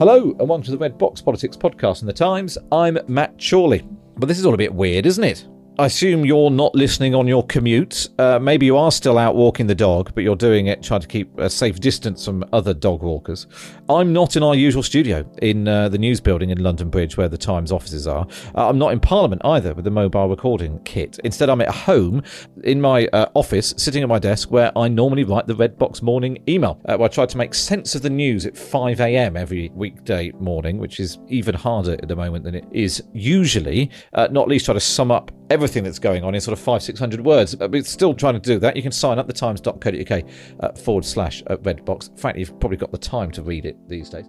[0.00, 2.56] Hello, and welcome to the Red Box Politics podcast in the Times.
[2.72, 3.86] I'm Matt Chorley.
[4.16, 5.46] But this is all a bit weird, isn't it?
[5.80, 8.10] I assume you're not listening on your commute.
[8.18, 11.06] Uh, maybe you are still out walking the dog, but you're doing it trying to
[11.08, 13.46] keep a safe distance from other dog walkers.
[13.88, 17.30] I'm not in our usual studio in uh, the news building in London Bridge where
[17.30, 18.26] the Times offices are.
[18.54, 21.18] Uh, I'm not in Parliament either with the mobile recording kit.
[21.24, 22.24] Instead, I'm at home
[22.62, 26.02] in my uh, office, sitting at my desk where I normally write the Red Box
[26.02, 29.34] morning email, uh, where I try to make sense of the news at 5 a.m.
[29.34, 33.90] every weekday morning, which is even harder at the moment than it is usually.
[34.12, 36.82] Uh, not least try to sum up everything that's going on in sort of five,
[36.82, 37.54] six hundred words.
[37.54, 38.76] But we're still trying to do that.
[38.76, 40.24] You can sign up thetimes.co.uk
[40.60, 42.18] uh, forward slash uh, redbox.
[42.18, 44.26] Frankly, you've probably got the time to read it these days.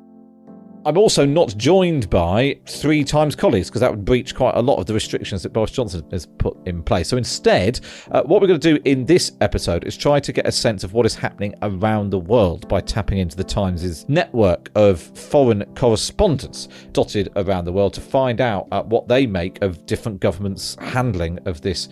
[0.83, 4.77] I'm also not joined by three times colleagues because that would breach quite a lot
[4.77, 7.07] of the restrictions that Boris Johnson has put in place.
[7.09, 7.79] So instead,
[8.09, 10.83] uh, what we're going to do in this episode is try to get a sense
[10.83, 15.63] of what is happening around the world by tapping into the Times' network of foreign
[15.75, 20.75] correspondents dotted around the world to find out uh, what they make of different governments'
[20.79, 21.89] handling of this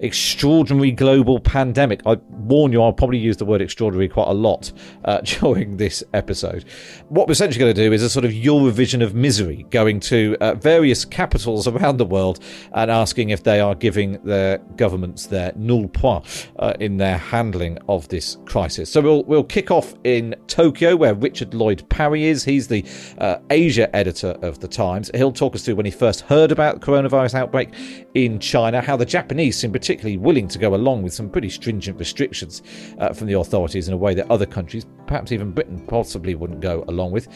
[0.00, 2.00] extraordinary global pandemic.
[2.06, 4.72] I warn you, I'll probably use the word extraordinary quite a lot
[5.04, 6.64] uh, during this episode.
[7.08, 10.36] What we're essentially going to do is a sort of Eurovision of misery, going to
[10.40, 12.40] uh, various capitals around the world
[12.72, 17.78] and asking if they are giving their governments their nul point uh, in their handling
[17.88, 18.90] of this crisis.
[18.90, 22.44] So we'll we'll kick off in Tokyo, where Richard Lloyd Parry is.
[22.44, 22.84] He's the
[23.18, 25.10] uh, Asia editor of the Times.
[25.14, 27.70] He'll talk us through when he first heard about the coronavirus outbreak
[28.16, 31.98] in China, how the Japanese seem particularly willing to go along with some pretty stringent
[31.98, 32.62] restrictions
[32.98, 36.60] uh, from the authorities in a way that other countries, perhaps even Britain, possibly wouldn't
[36.60, 37.28] go along with.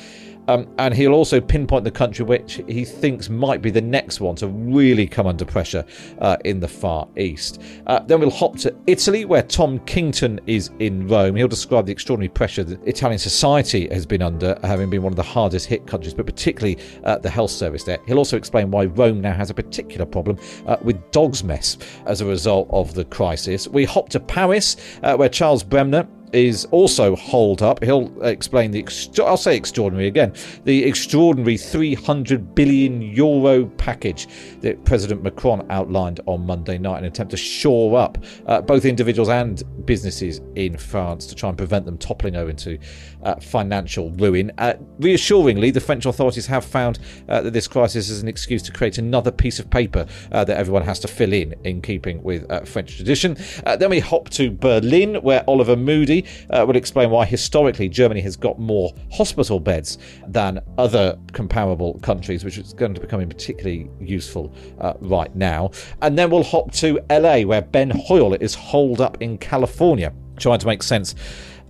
[0.48, 4.34] Um, and he'll also pinpoint the country which he thinks might be the next one
[4.36, 5.84] to really come under pressure
[6.18, 7.62] uh, in the Far East.
[7.86, 11.36] Uh, then we'll hop to Italy, where Tom Kington is in Rome.
[11.36, 15.16] He'll describe the extraordinary pressure that Italian society has been under, having been one of
[15.16, 17.98] the hardest hit countries, but particularly uh, the health service there.
[18.06, 22.20] He'll also explain why Rome now has a particular problem uh, with dog's mess as
[22.20, 23.68] a result of the crisis.
[23.68, 27.82] We hop to Paris, uh, where Charles Bremner is also holed up.
[27.82, 28.86] He'll explain the,
[29.24, 34.28] I'll say extraordinary again, the extraordinary 300 billion euro package
[34.60, 38.84] that President Macron outlined on Monday night in an attempt to shore up uh, both
[38.84, 42.78] individuals and businesses in France to try and prevent them toppling over into
[43.22, 44.50] uh, financial ruin.
[44.58, 46.98] Uh, reassuringly, the French authorities have found
[47.28, 50.56] uh, that this crisis is an excuse to create another piece of paper uh, that
[50.56, 53.36] everyone has to fill in, in keeping with uh, French tradition.
[53.78, 58.58] then we hop to Berlin, where Oliver Moody will explain why historically Germany has got
[58.58, 59.98] more hospital beds
[60.28, 64.54] than other comparable countries, which is going to become particularly useful
[65.00, 65.70] right now.
[66.02, 70.58] And then we'll hop to LA, where Ben Hoyle is holed up in California, trying
[70.58, 71.14] to make sense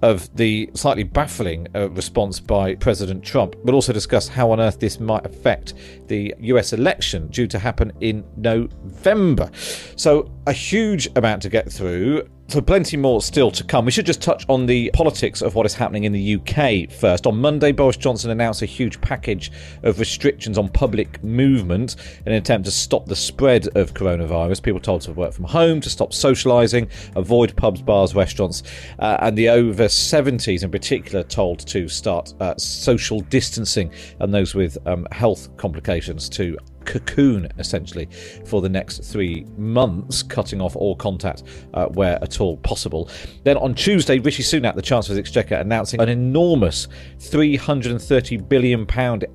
[0.02, 3.54] of the slightly baffling uh, response by President Trump.
[3.64, 5.74] We'll also discuss how on earth this might affect
[6.06, 9.50] the US election due to happen in November.
[9.96, 12.28] So, a huge amount to get through.
[12.50, 13.84] So, plenty more still to come.
[13.84, 17.24] We should just touch on the politics of what is happening in the UK first.
[17.28, 19.52] On Monday, Boris Johnson announced a huge package
[19.84, 21.94] of restrictions on public movement
[22.26, 24.64] in an attempt to stop the spread of coronavirus.
[24.64, 28.64] People told to work from home, to stop socialising, avoid pubs, bars, restaurants,
[28.98, 34.56] uh, and the over 70s in particular told to start uh, social distancing and those
[34.56, 38.08] with um, health complications to cocoon essentially
[38.46, 41.42] for the next three months, cutting off all contact
[41.74, 43.08] uh, where at all possible.
[43.44, 46.88] Then on Tuesday, Rishi Sunak, the Chancellor of Exchequer, announcing an enormous
[47.18, 48.86] £330 billion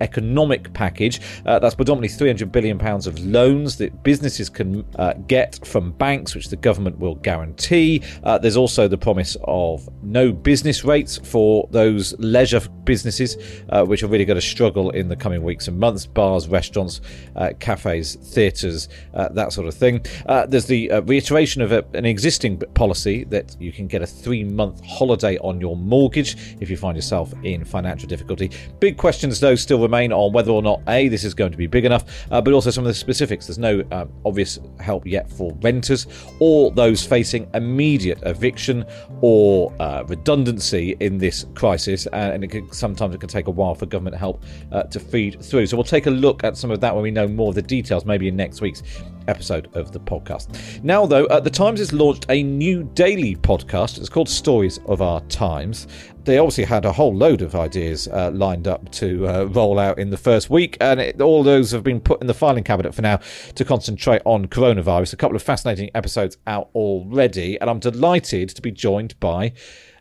[0.02, 1.22] economic package.
[1.46, 6.50] Uh, that's predominantly £300 billion of loans that businesses can uh, get from banks, which
[6.50, 8.02] the government will guarantee.
[8.24, 13.38] Uh, there's also the promise of no business rates for those leisure businesses,
[13.70, 17.02] uh, which are really going to struggle in the coming weeks and months bars, restaurants,
[17.60, 20.06] cafes, theatres, uh, that sort of thing.
[20.28, 24.08] Uh, there's the uh, reiteration of a, an existing policy that you can get a
[24.08, 28.52] three month holiday on your mortgage if you find yourself in financial difficulty.
[28.80, 31.68] Big questions, though, still remain on whether or not A, this is going to be
[31.68, 33.48] big enough, uh, but also some of the specifics.
[33.48, 33.84] There's no
[34.26, 36.08] obvious help yet for renters
[36.40, 38.86] or those facing immediate eviction
[39.22, 39.72] or
[40.08, 44.16] redundancy in this crisis, and it can, sometimes it can take a while for government
[44.16, 44.44] help
[44.90, 45.68] to feed through.
[45.68, 47.62] So we'll take a look at some of that when we know more of the
[47.62, 48.84] details, maybe in next week's
[49.28, 50.84] episode of the podcast.
[50.84, 53.98] Now, though, uh, The Times has launched a new daily podcast.
[53.98, 55.88] It's called Stories of Our Times.
[56.24, 60.00] They obviously had a whole load of ideas uh, lined up to uh, roll out
[60.00, 62.96] in the first week, and it, all those have been put in the filing cabinet
[62.96, 63.20] for now
[63.56, 65.14] to concentrate on coronavirus.
[65.14, 69.54] A couple of fascinating episodes out already, and I'm delighted to be joined by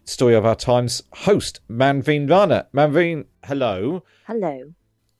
[0.04, 2.68] Story of Our Times host, Manveen Rana.
[2.74, 4.02] Manveen, hello.
[4.26, 4.74] Hello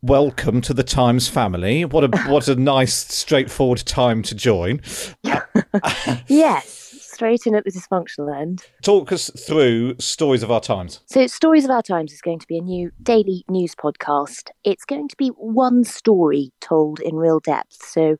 [0.05, 1.85] welcome to the Times family.
[1.85, 4.81] What a what a nice, straightforward time to join.
[6.27, 6.69] yes,
[7.01, 8.67] straight in at the dysfunctional end.
[8.83, 11.01] Talk us through Stories of Our Times.
[11.07, 14.51] So, Stories of Our Times is going to be a new daily news podcast.
[14.63, 17.83] It's going to be one story told in real depth.
[17.83, 18.17] So,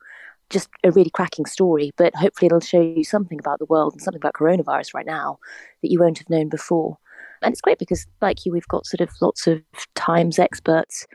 [0.51, 4.01] just a really cracking story, but hopefully it'll show you something about the world and
[4.01, 5.39] something about coronavirus right now
[5.83, 6.99] that you won't have known before.
[7.43, 9.61] And it's great because, like you, we've got sort of lots of
[9.95, 11.07] Times experts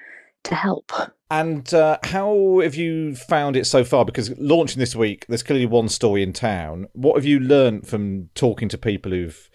[0.43, 0.91] to help.
[1.31, 4.03] And uh, how have you found it so far?
[4.03, 6.87] Because launching this week, there's clearly one story in town.
[6.93, 9.49] What have you learned from talking to people who've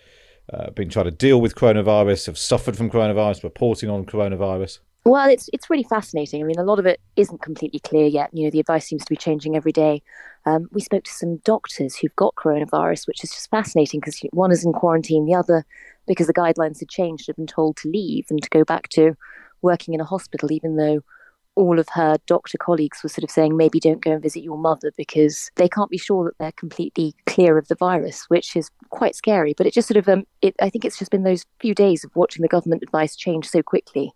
[0.52, 4.78] uh, been trying to deal with coronavirus, have suffered from coronavirus, reporting on coronavirus?
[5.06, 6.42] Well, it's it's really fascinating.
[6.42, 8.31] I mean, a lot of it isn't completely clear yet.
[8.32, 10.02] You know, the advice seems to be changing every day.
[10.46, 14.50] Um, we spoke to some doctors who've got coronavirus, which is just fascinating because one
[14.50, 15.66] is in quarantine, the other,
[16.06, 19.14] because the guidelines had changed, had been told to leave and to go back to
[19.64, 21.00] working in a hospital, even though
[21.56, 24.58] all of her doctor colleagues were sort of saying maybe don't go and visit your
[24.58, 28.70] mother because they can't be sure that they're completely clear of the virus, which is
[28.90, 29.55] quite scary.
[29.56, 32.05] But it just sort of, um, it, I think it's just been those few days
[32.05, 34.12] of watching the government advice change so quickly.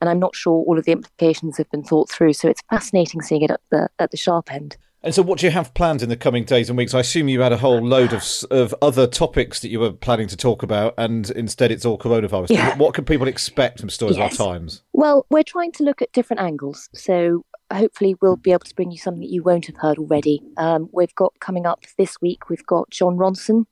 [0.00, 2.34] And I'm not sure all of the implications have been thought through.
[2.34, 4.76] So it's fascinating seeing it at the at the sharp end.
[5.02, 6.94] And so, what do you have planned in the coming days and weeks?
[6.94, 10.26] I assume you had a whole load of of other topics that you were planning
[10.28, 12.50] to talk about, and instead it's all coronavirus.
[12.50, 12.76] Yeah.
[12.76, 14.34] What can people expect from Stories yes.
[14.34, 14.82] of Our Times?
[14.92, 16.88] Well, we're trying to look at different angles.
[16.94, 20.42] So, hopefully, we'll be able to bring you something that you won't have heard already.
[20.56, 23.66] Um, we've got coming up this week, we've got Jon Ronson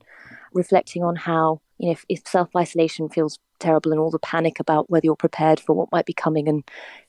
[0.53, 4.61] reflecting on how, you know, if, if self isolation feels terrible and all the panic
[4.61, 6.63] about whether you're prepared for what might be coming and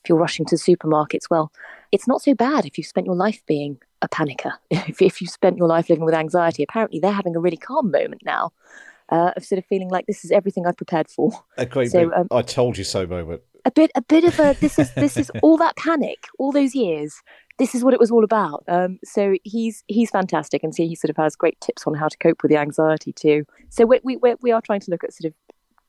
[0.03, 1.51] if you're rushing to supermarkets, well,
[1.91, 4.53] it's not so bad if you've spent your life being a panicker.
[4.69, 7.91] If, if you spent your life living with anxiety, apparently they're having a really calm
[7.91, 8.51] moment now
[9.09, 11.31] uh, of sort of feeling like this is everything I've prepared for.
[11.57, 13.41] A great so, um, I told you so moment.
[13.65, 16.75] A bit, a bit of a this is this is all that panic, all those
[16.75, 17.21] years.
[17.57, 18.63] This is what it was all about.
[18.67, 22.07] Um, so he's he's fantastic, and see he sort of has great tips on how
[22.07, 23.45] to cope with the anxiety too.
[23.69, 25.33] So we we we are trying to look at sort of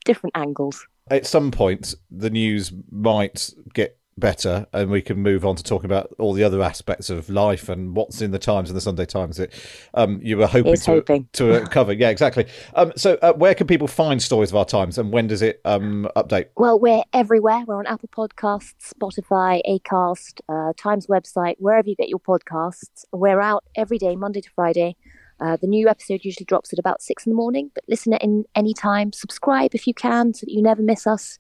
[0.05, 0.87] different angles.
[1.11, 5.85] At some point, the news might get better and we can move on to talking
[5.85, 9.05] about all the other aspects of life and what's in the Times and the Sunday
[9.05, 9.53] Times that
[9.95, 11.29] um, you were hoping to, hoping.
[11.33, 11.93] to uh, cover.
[11.93, 12.47] Yeah, exactly.
[12.75, 15.61] Um, so, uh, where can people find Stories of Our Times and when does it
[15.65, 16.47] um, update?
[16.57, 17.65] Well, we're everywhere.
[17.67, 23.05] We're on Apple Podcasts, Spotify, Acast, uh, Times website, wherever you get your podcasts.
[23.13, 24.97] We're out every day, Monday to Friday.
[25.39, 28.23] Uh, the new episode usually drops at about six in the morning, but listen at
[28.23, 29.13] in any time.
[29.13, 31.39] Subscribe if you can so that you never miss us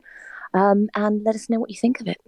[0.56, 2.18] um, and let us know what you think of it.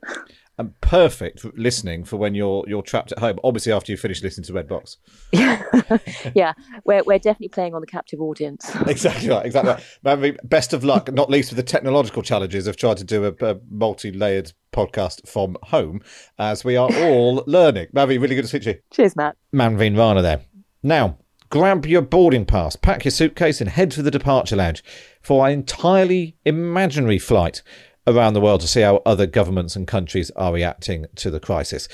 [0.59, 3.39] And perfect listening for when you're you're trapped at home.
[3.45, 4.97] Obviously, after you finish listening to Red Box.
[5.33, 6.53] yeah,
[6.85, 8.69] we're we're definitely playing on the captive audience.
[8.89, 9.47] exactly right.
[9.47, 10.37] Exactly right.
[10.43, 13.61] Best of luck, not least with the technological challenges of trying to do a, a
[13.71, 16.01] multi-layered podcast from home,
[16.41, 17.87] as we are all learning.
[17.95, 18.81] Manveen, really good to speak to you.
[18.91, 19.37] Cheers, Matt.
[19.55, 20.41] Manveen Rana there.
[20.83, 21.19] Now,
[21.51, 24.83] grab your boarding pass, pack your suitcase, and head for the departure lounge
[25.23, 27.63] for an entirely imaginary flight
[28.09, 31.89] around the world to see how other governments and countries are reacting to the crisis.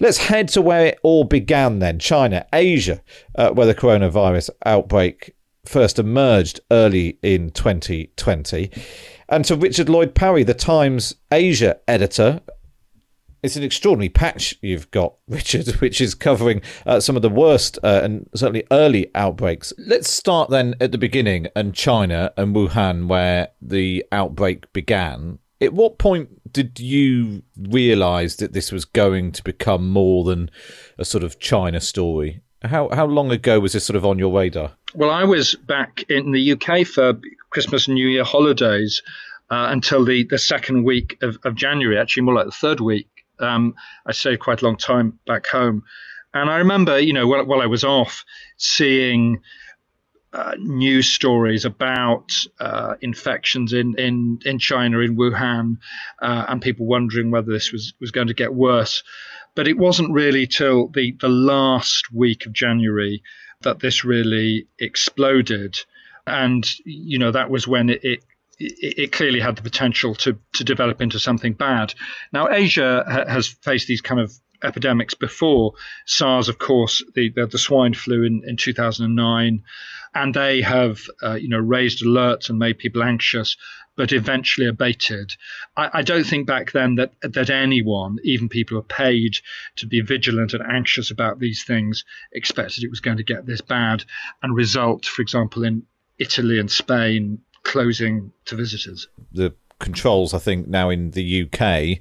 [0.00, 3.00] Let's head to where it all began then China, Asia,
[3.36, 5.34] uh, where the coronavirus outbreak
[5.64, 8.70] first emerged early in 2020.
[9.28, 12.40] And to Richard Lloyd Parry, the Times Asia editor,
[13.42, 17.78] It's an extraordinary patch you've got, Richard, which is covering uh, some of the worst
[17.82, 19.72] uh, and certainly early outbreaks.
[19.78, 25.40] Let's start then at the beginning and China and Wuhan, where the outbreak began.
[25.64, 30.50] At what point did you realise that this was going to become more than
[30.98, 32.42] a sort of China story?
[32.62, 34.72] How how long ago was this sort of on your radar?
[34.94, 37.18] Well, I was back in the UK for
[37.50, 39.02] Christmas and New Year holidays
[39.50, 43.08] uh, until the, the second week of, of January, actually more like the third week.
[43.40, 43.74] Um,
[44.06, 45.82] I stayed quite a long time back home.
[46.32, 48.24] And I remember, you know, while, while I was off,
[48.56, 49.40] seeing
[50.34, 55.76] uh, news stories about uh, infections in, in, in China, in Wuhan,
[56.20, 59.04] uh, and people wondering whether this was, was going to get worse.
[59.54, 63.22] But it wasn't really till the, the last week of January
[63.62, 65.78] that this really exploded.
[66.26, 68.24] And, you know, that was when it, it
[68.58, 71.92] it, clearly had the potential to to develop into something bad.
[72.32, 75.74] Now, Asia ha- has faced these kind of epidemics before.
[76.06, 79.62] SARS, of course, the the, the swine flu in, in 2009,
[80.14, 83.56] and they have uh, you know raised alerts and made people anxious
[83.96, 85.32] but eventually abated.
[85.76, 89.36] I, I, don't think back then that that anyone, even people who are paid
[89.76, 93.60] to be vigilant and anxious about these things, expected it was going to get this
[93.60, 94.04] bad
[94.42, 95.84] and result, for example, in
[96.18, 99.08] Italy and Spain closing to visitors.
[99.32, 101.98] The controls, I think, now in the UK,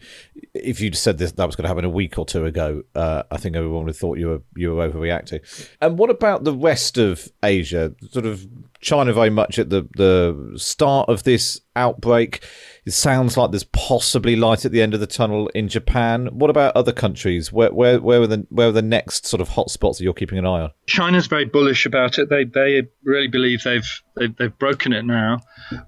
[0.53, 3.23] if you'd said this, that was going to happen a week or two ago, uh,
[3.31, 5.41] I think everyone would have thought you were you were overreacting.
[5.81, 7.93] And what about the rest of Asia?
[8.11, 8.45] Sort of
[8.83, 12.45] China very much at the the start of this outbreak.
[12.85, 16.27] It sounds like there's possibly light at the end of the tunnel in Japan.
[16.31, 17.51] What about other countries?
[17.51, 20.37] Where where where are the where are the next sort of hotspots that you're keeping
[20.37, 20.71] an eye on?
[20.87, 22.29] China's very bullish about it.
[22.29, 25.39] They they really believe they've they've, they've broken it now.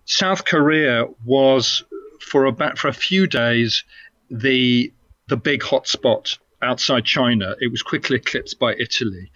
[0.06, 1.84] South Korea was
[2.22, 3.84] for about for a few days
[4.32, 4.92] the
[5.28, 7.56] the big hotspot outside China.
[7.60, 9.32] It was quickly eclipsed by Italy.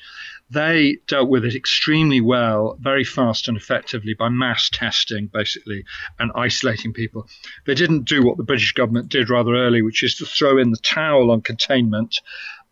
[0.51, 5.85] They dealt with it extremely well, very fast and effectively by mass testing, basically,
[6.17, 7.27] and isolating people.
[7.65, 10.71] They didn't do what the British government did rather early, which is to throw in
[10.71, 12.19] the towel on containment.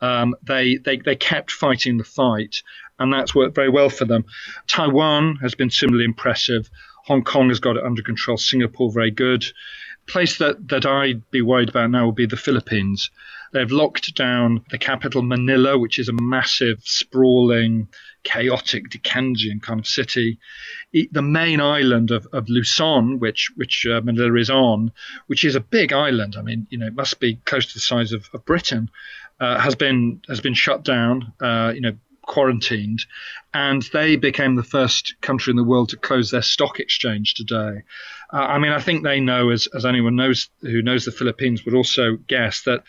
[0.01, 2.63] Um, they, they, they kept fighting the fight,
[2.97, 4.25] and that's worked very well for them.
[4.65, 6.69] Taiwan has been similarly impressive.
[7.05, 8.37] Hong Kong has got it under control.
[8.37, 9.45] Singapore, very good.
[10.07, 13.11] Place that, that I'd be worried about now would be the Philippines.
[13.57, 17.87] They've locked down the capital, Manila, which is a massive, sprawling,
[18.21, 20.37] chaotic Dickensian kind of city.
[20.93, 24.91] The main island of, of Luzon, which which uh, Manila is on,
[25.25, 26.35] which is a big island.
[26.37, 28.91] I mean, you know, it must be close to the size of, of Britain.
[29.39, 31.33] Uh, has been has been shut down.
[31.41, 31.97] Uh, you know,
[32.27, 33.05] quarantined,
[33.55, 37.81] and they became the first country in the world to close their stock exchange today.
[38.31, 41.65] Uh, I mean, I think they know, as, as anyone knows who knows the Philippines
[41.65, 42.83] would also guess that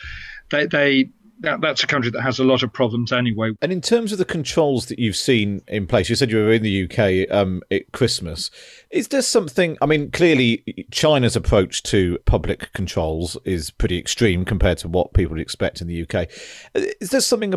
[0.50, 3.52] they, they that, that's a country that has a lot of problems anyway.
[3.62, 6.52] And in terms of the controls that you've seen in place, you said you were
[6.52, 8.50] in the UK um, at Christmas.
[8.90, 9.78] Is there something?
[9.80, 15.34] I mean, clearly China's approach to public controls is pretty extreme compared to what people
[15.34, 16.28] would expect in the UK.
[16.74, 17.54] Is there something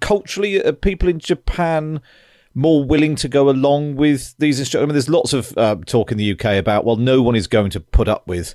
[0.00, 0.62] culturally?
[0.62, 2.00] Are people in Japan?
[2.54, 4.82] more willing to go along with these instructions?
[4.82, 7.46] I mean, there's lots of uh, talk in the UK about, well, no one is
[7.46, 8.54] going to put up with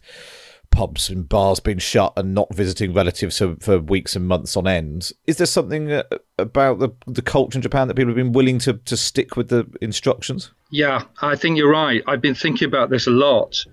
[0.78, 4.68] pubs and bars being shut and not visiting relatives for, for weeks and months on
[4.68, 5.12] end.
[5.26, 6.04] Is there something uh,
[6.38, 9.50] about the, the culture in Japan that people have been willing to, to stick with
[9.50, 10.52] the instructions?
[10.70, 12.04] Yeah, I think you're right.
[12.06, 13.66] I've been thinking about this a lot.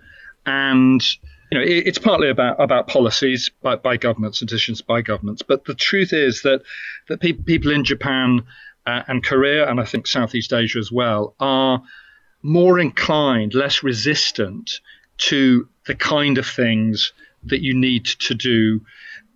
[0.46, 1.04] And
[1.52, 5.42] you know, it, it's partly about about policies by, by governments decisions by governments.
[5.42, 6.62] But the truth is that
[7.08, 8.44] that pe- people in Japan
[8.87, 11.82] uh, and Korea, and I think Southeast Asia as well, are
[12.40, 14.80] more inclined, less resistant
[15.18, 17.12] to the kind of things
[17.45, 18.81] that you need to do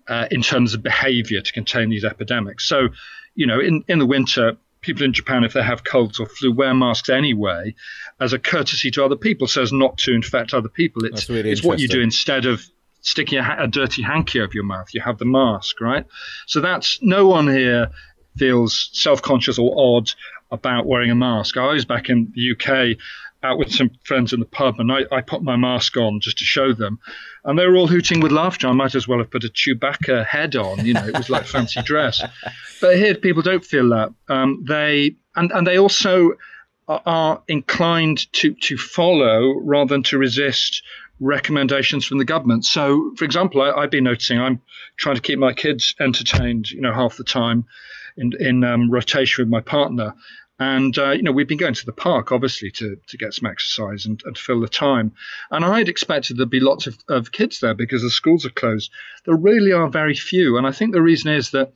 [0.08, 2.66] uh, in terms of behavior to contain these epidemics.
[2.68, 2.88] So,
[3.34, 6.52] you know, in, in the winter, people in Japan, if they have colds or flu,
[6.52, 7.74] wear masks anyway
[8.20, 11.04] as a courtesy to other people so as not to infect other people.
[11.04, 12.64] It's, really it's what you do instead of
[13.00, 14.88] sticking a, a, dirty hanky over your mouth.
[14.92, 16.06] You have the mask, right?
[16.46, 17.90] So that's no one here
[18.36, 20.10] feels self conscious or odd
[20.50, 21.56] about wearing a mask.
[21.56, 22.98] I was back in the UK
[23.42, 26.38] out with some friends in the pub, and I, I put my mask on just
[26.38, 26.98] to show them,
[27.44, 28.68] and they were all hooting with laughter.
[28.68, 31.46] I might as well have put a Chewbacca head on, you know, it was like
[31.46, 32.22] fancy dress.
[32.80, 34.14] But here, people don't feel that.
[34.28, 36.34] Um, they and and they also
[36.88, 40.82] are inclined to to follow rather than to resist
[41.20, 42.64] recommendations from the government.
[42.64, 44.60] So, for example, I, have been noticing I'm
[44.96, 47.64] trying to keep my kids entertained, you know, half the time
[48.16, 50.14] in in um, rotation with my partner
[50.58, 53.48] And, uh, you know, we've been going to the park, obviously, to, to get some
[53.48, 55.12] exercise and, and fill the time.
[55.50, 58.50] And I had expected there'd be lots of, of kids there because the schools are
[58.50, 58.90] closed.
[59.24, 60.56] There really are very few.
[60.56, 61.72] And I think the reason is that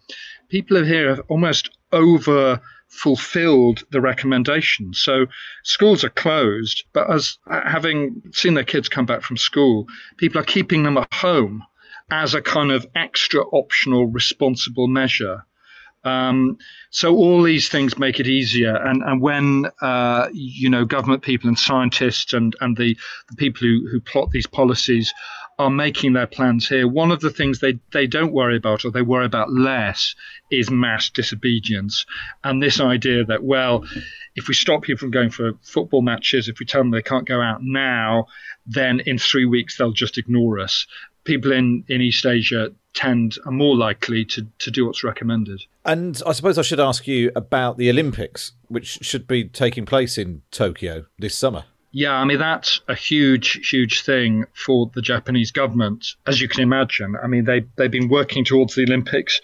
[0.48, 2.60] people here have almost over
[2.92, 4.92] fulfilled the recommendation.
[4.92, 5.26] So
[5.62, 9.86] schools are closed, but as having seen their kids come back from school,
[10.18, 11.62] people are keeping them at home
[12.10, 15.46] as a kind of extra optional responsible measure.
[16.04, 16.58] Um,
[16.90, 18.74] so all these things make it easier.
[18.74, 22.96] And, and when, uh, you know, government people and scientists and, and the,
[23.30, 25.12] the people who, who plot these policies
[25.58, 28.90] are making their plans here, one of the things they, they don't worry about or
[28.90, 30.14] they worry about less
[30.50, 32.04] is mass disobedience.
[32.42, 33.84] And this idea that, well,
[34.34, 37.28] if we stop people from going for football matches, if we tell them they can't
[37.28, 38.26] go out now,
[38.66, 40.86] then in three weeks they'll just ignore us.
[41.24, 45.62] People in, in East Asia tend are more likely to, to do what's recommended.
[45.84, 50.16] And I suppose I should ask you about the Olympics, which should be taking place
[50.16, 51.64] in Tokyo this summer.
[51.90, 56.62] Yeah, I mean, that's a huge, huge thing for the Japanese government, as you can
[56.62, 57.16] imagine.
[57.22, 59.40] I mean, they, they've been working towards the Olympics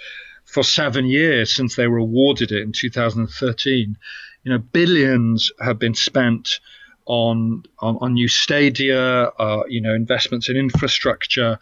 [0.46, 3.96] for seven years since they were awarded it in 2013.
[4.44, 6.60] You know, billions have been spent
[7.04, 11.58] on on, on new stadia, uh, you know, investments in infrastructure.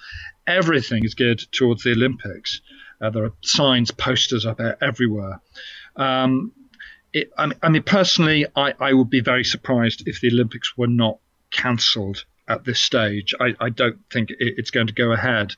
[0.47, 2.61] Everything is geared towards the Olympics.
[3.01, 5.41] Uh, there are signs, posters up there everywhere.
[5.97, 6.53] Um,
[7.13, 10.77] it, I, mean, I, mean, personally, I, I would be very surprised if the Olympics
[10.77, 11.19] were not
[11.51, 13.35] cancelled at this stage.
[13.41, 15.55] I, I don't think it, it's going to go ahead.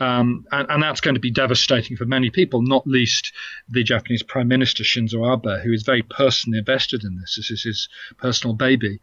[0.00, 3.32] Um, and, and, that's going to be devastating for many people, not least
[3.68, 7.36] the Japanese Prime Minister Shinzo Abe, who is very personally invested in this.
[7.36, 9.00] This is his personal baby.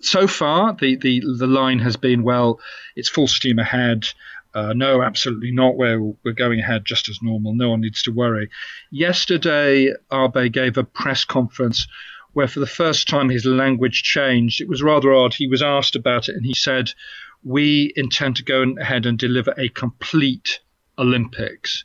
[0.00, 2.60] So far, the, the, the line has been well,
[2.96, 4.06] it's full steam ahead.
[4.52, 5.76] Uh, no, absolutely not.
[5.76, 7.54] We're, we're going ahead just as normal.
[7.54, 8.50] No one needs to worry.
[8.90, 11.86] Yesterday, Abe gave a press conference
[12.32, 14.60] where, for the first time, his language changed.
[14.60, 15.34] It was rather odd.
[15.34, 16.92] He was asked about it, and he said,
[17.44, 20.60] We intend to go ahead and deliver a complete
[20.98, 21.84] Olympics.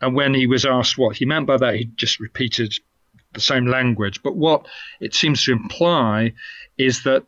[0.00, 2.74] And when he was asked what he meant by that, he just repeated
[3.34, 4.22] the same language.
[4.22, 4.66] But what
[5.00, 6.32] it seems to imply
[6.78, 7.24] is that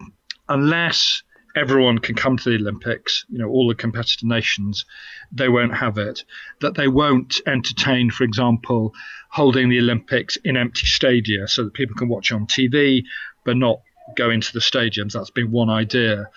[0.49, 1.23] unless
[1.57, 4.85] everyone can come to the Olympics, you know, all the competitor nations,
[5.31, 6.25] they won't have it.
[6.61, 8.93] That they won't entertain, for example,
[9.31, 13.05] holding the Olympics in empty stadia so that people can watch on TV,
[13.45, 13.81] but not
[14.17, 15.13] go into the stadiums.
[15.13, 16.29] That's been one idea.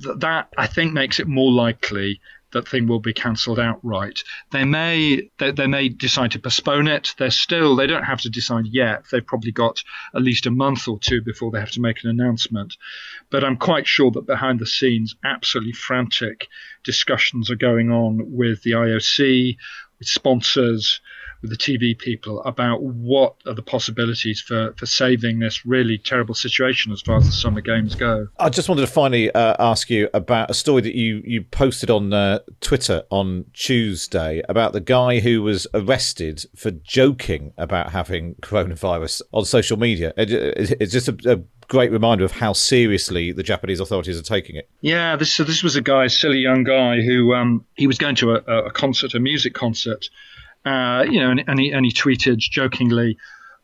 [0.00, 2.20] That, that I think makes it more likely
[2.54, 4.24] that thing will be cancelled outright.
[4.50, 7.14] They may they, they, may decide to postpone it.
[7.18, 9.04] They're still they don't have to decide yet.
[9.10, 12.10] They've probably got at least a month or two before they have to make an
[12.10, 12.76] announcement.
[13.30, 16.48] But I'm quite sure that behind the scenes, absolutely frantic
[16.82, 19.56] discussions are going on with the IOC,
[19.98, 21.00] with sponsors,
[21.44, 26.34] with the TV people about what are the possibilities for, for saving this really terrible
[26.34, 28.26] situation as far as the summer games go.
[28.38, 31.90] I just wanted to finally uh, ask you about a story that you, you posted
[31.90, 38.36] on uh, Twitter on Tuesday about the guy who was arrested for joking about having
[38.36, 40.14] coronavirus on social media.
[40.16, 44.22] It, it, it's just a, a great reminder of how seriously the Japanese authorities are
[44.22, 44.70] taking it.
[44.80, 47.98] Yeah, this so this was a guy, a silly young guy, who um, he was
[47.98, 50.08] going to a, a concert, a music concert,
[50.64, 53.18] uh, you know, and, and, he, and he tweeted jokingly,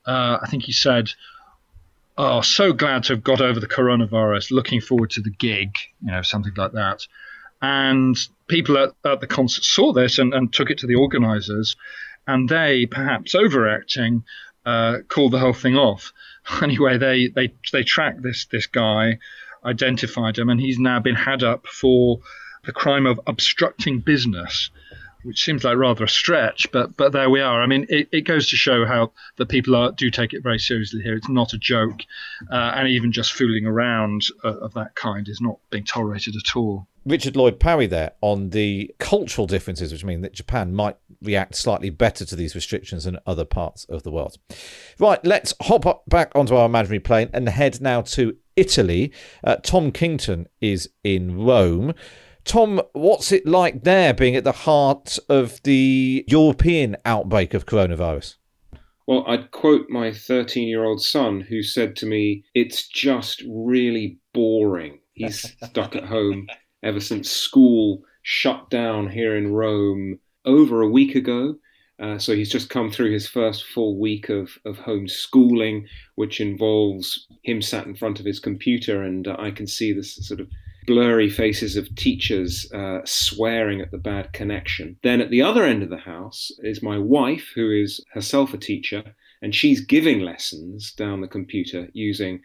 [0.06, 1.10] uh, I think he said,
[2.16, 4.50] "Oh, so glad to have got over the coronavirus.
[4.50, 7.06] Looking forward to the gig." You know, something like that.
[7.62, 8.16] And
[8.48, 11.76] people at, at the concert saw this and, and took it to the organisers,
[12.26, 14.24] and they, perhaps overacting,
[14.64, 16.12] uh, called the whole thing off.
[16.62, 19.18] Anyway, they they they tracked this this guy,
[19.64, 22.20] identified him, and he's now been had up for
[22.64, 24.70] the crime of obstructing business
[25.22, 27.62] which seems like rather a stretch, but but there we are.
[27.62, 30.58] I mean, it, it goes to show how the people are, do take it very
[30.58, 31.14] seriously here.
[31.14, 32.00] It's not a joke,
[32.50, 36.56] uh, and even just fooling around uh, of that kind is not being tolerated at
[36.56, 36.86] all.
[37.06, 41.88] Richard Lloyd Parry there on the cultural differences, which mean that Japan might react slightly
[41.90, 44.36] better to these restrictions than other parts of the world.
[44.98, 49.12] Right, let's hop back onto our imaginary plane and head now to Italy.
[49.42, 51.94] Uh, Tom Kington is in Rome.
[52.44, 58.36] Tom, what's it like there being at the heart of the European outbreak of coronavirus?
[59.06, 64.18] Well, I'd quote my 13 year old son who said to me, It's just really
[64.32, 65.00] boring.
[65.14, 66.46] He's stuck at home
[66.82, 71.56] ever since school shut down here in Rome over a week ago.
[71.98, 77.26] Uh, so he's just come through his first full week of, of homeschooling, which involves
[77.42, 80.48] him sat in front of his computer, and uh, I can see this sort of
[80.90, 84.96] blurry faces of teachers uh, swearing at the bad connection.
[85.04, 88.58] Then at the other end of the house is my wife, who is herself a
[88.58, 92.40] teacher, and she's giving lessons down the computer using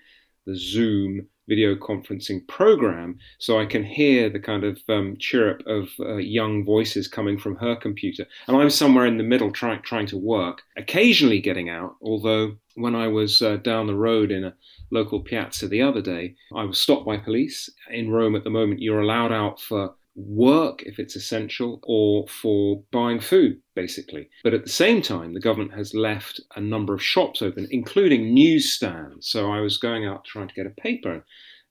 [0.45, 5.89] the Zoom video conferencing program so I can hear the kind of um, chirrup of
[5.99, 8.25] uh, young voices coming from her computer.
[8.47, 12.95] And I'm somewhere in the middle trying, trying to work, occasionally getting out, although when
[12.95, 14.55] I was uh, down the road in a
[14.91, 17.69] local piazza the other day, I was stopped by police.
[17.89, 22.83] In Rome at the moment, you're allowed out for work if it's essential or for
[22.91, 24.29] buying food, basically.
[24.43, 28.33] But at the same time, the government has left a number of shops open, including
[28.33, 29.27] newsstands.
[29.29, 31.25] So I was going out trying to get a paper.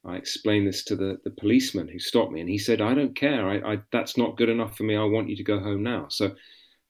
[0.06, 3.16] I explained this to the, the policeman who stopped me, and he said, I don't
[3.16, 3.48] care.
[3.48, 4.96] I, I, that's not good enough for me.
[4.96, 6.06] I want you to go home now.
[6.10, 6.34] So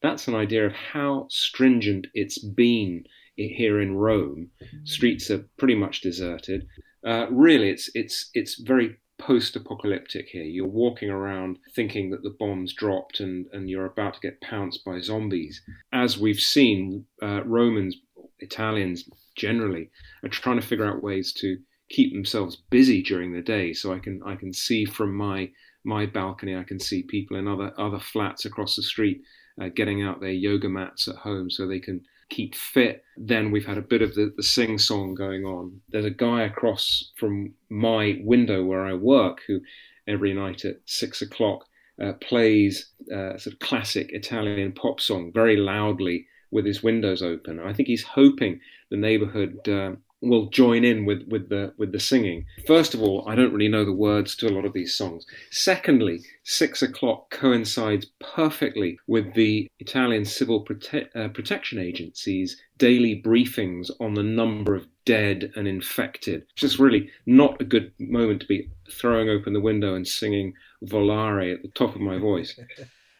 [0.01, 3.05] that's an idea of how stringent it's been
[3.37, 4.49] here in Rome.
[4.83, 6.67] Streets are pretty much deserted.
[7.05, 10.43] Uh, really, it's it's it's very post-apocalyptic here.
[10.43, 14.83] You're walking around thinking that the bombs dropped and, and you're about to get pounced
[14.83, 15.61] by zombies.
[15.93, 17.97] As we've seen, uh, Romans,
[18.39, 19.89] Italians generally,
[20.23, 21.57] are trying to figure out ways to
[21.89, 23.73] keep themselves busy during the day.
[23.73, 25.51] So I can I can see from my
[25.83, 29.21] my balcony, I can see people in other other flats across the street
[29.61, 33.03] uh, getting out their yoga mats at home so they can keep fit.
[33.17, 35.81] Then we've had a bit of the, the sing song going on.
[35.89, 39.61] There's a guy across from my window where I work who
[40.07, 41.65] every night at six o'clock
[42.01, 47.59] uh, plays uh, sort of classic Italian pop song very loudly with his windows open.
[47.59, 48.59] I think he's hoping
[48.89, 52.45] the neighborhood uh, will join in with, with the with the singing.
[52.67, 55.25] First of all, I don't really know the words to a lot of these songs.
[55.51, 63.89] Secondly, six o'clock coincides perfectly with the Italian Civil Prote- uh, Protection Agency's daily briefings
[63.99, 66.43] on the number of dead and infected.
[66.51, 70.53] It's just really not a good moment to be throwing open the window and singing
[70.83, 72.59] Volare at the top of my voice.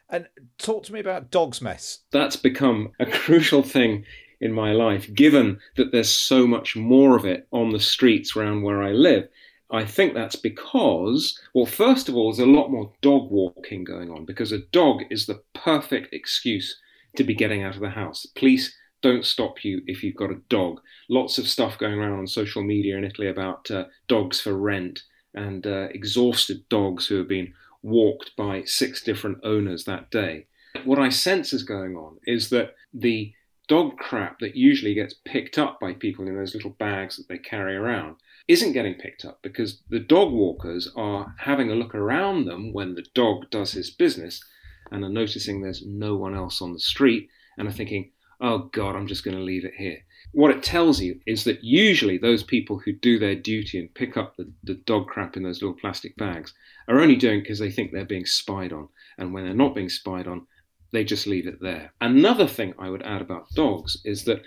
[0.08, 0.27] And
[0.60, 2.01] talk to me about Dog's Mess.
[2.12, 4.05] That's become a crucial thing
[4.39, 8.61] in my life, given that there's so much more of it on the streets around
[8.61, 9.27] where I live.
[9.71, 14.11] I think that's because, well, first of all, there's a lot more dog walking going
[14.11, 16.79] on because a dog is the perfect excuse
[17.17, 18.25] to be getting out of the house.
[18.35, 20.81] Police don't stop you if you've got a dog.
[21.09, 25.01] Lots of stuff going around on social media in Italy about uh, dogs for rent
[25.33, 30.47] and uh, exhausted dogs who have been walked by six different owners that day.
[30.83, 33.33] What I sense is going on is that the
[33.67, 37.38] dog crap that usually gets picked up by people in those little bags that they
[37.38, 38.15] carry around
[38.47, 42.95] isn't getting picked up because the dog walkers are having a look around them when
[42.95, 44.43] the dog does his business
[44.91, 48.95] and are noticing there's no one else on the street and are thinking, oh God,
[48.95, 49.99] I'm just going to leave it here.
[50.32, 54.17] What it tells you is that usually those people who do their duty and pick
[54.17, 56.54] up the, the dog crap in those little plastic bags
[56.88, 58.89] are only doing because they think they're being spied on.
[59.17, 60.45] And when they're not being spied on,
[60.91, 61.93] they just leave it there.
[62.01, 64.41] Another thing I would add about dogs is that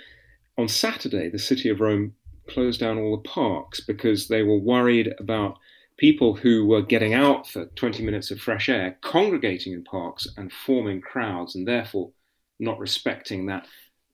[0.57, 2.15] on Saturday, the city of Rome
[2.49, 5.59] closed down all the parks because they were worried about
[5.99, 10.53] people who were getting out for 20 minutes of fresh air, congregating in parks and
[10.53, 12.11] forming crowds, and therefore
[12.59, 13.67] not respecting that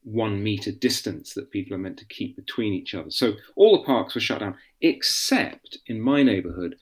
[0.03, 3.11] one meter distance that people are meant to keep between each other.
[3.11, 6.77] So all the parks were shut down, except in my neighborhood,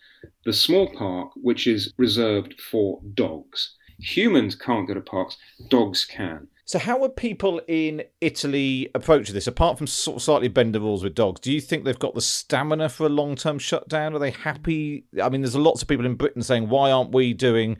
[0.44, 3.76] the small park which is reserved for dogs.
[4.03, 5.37] Humans can't go to parks,
[5.69, 6.49] dogs can.
[6.65, 9.47] So, how would people in Italy approach this?
[9.47, 12.15] Apart from sort of slightly bend the rules with dogs, do you think they've got
[12.15, 14.15] the stamina for a long term shutdown?
[14.15, 15.05] Are they happy?
[15.23, 17.79] I mean, there's lots of people in Britain saying, why aren't we doing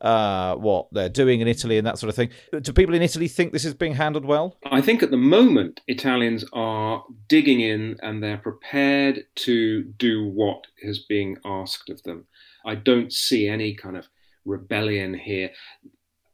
[0.00, 2.30] uh, what they're doing in Italy and that sort of thing?
[2.60, 4.58] Do people in Italy think this is being handled well?
[4.70, 10.66] I think at the moment, Italians are digging in and they're prepared to do what
[10.82, 12.26] is being asked of them.
[12.66, 14.08] I don't see any kind of
[14.44, 15.50] rebellion here.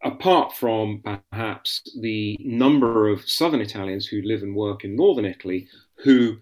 [0.02, 5.68] Apart from perhaps the number of southern Italians who live and work in northern Italy
[6.04, 6.38] who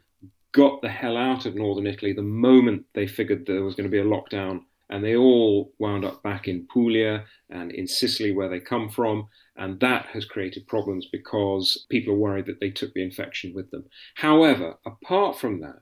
[0.52, 3.90] got the hell out of northern Italy the moment they figured there was going to
[3.90, 8.48] be a lockdown, and they all wound up back in Puglia and in Sicily, where
[8.48, 9.28] they come from.
[9.56, 13.70] And that has created problems because people are worried that they took the infection with
[13.70, 13.84] them.
[14.14, 15.80] However, apart from that,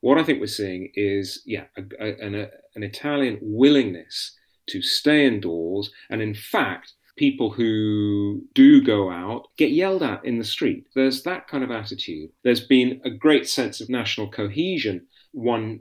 [0.00, 4.36] what I think we're seeing is, yeah, a, a, an, a, an Italian willingness
[4.68, 5.90] to stay indoors.
[6.10, 10.86] And in fact, people who do go out get yelled at in the street.
[10.94, 12.30] There's that kind of attitude.
[12.42, 15.06] There's been a great sense of national cohesion.
[15.32, 15.80] One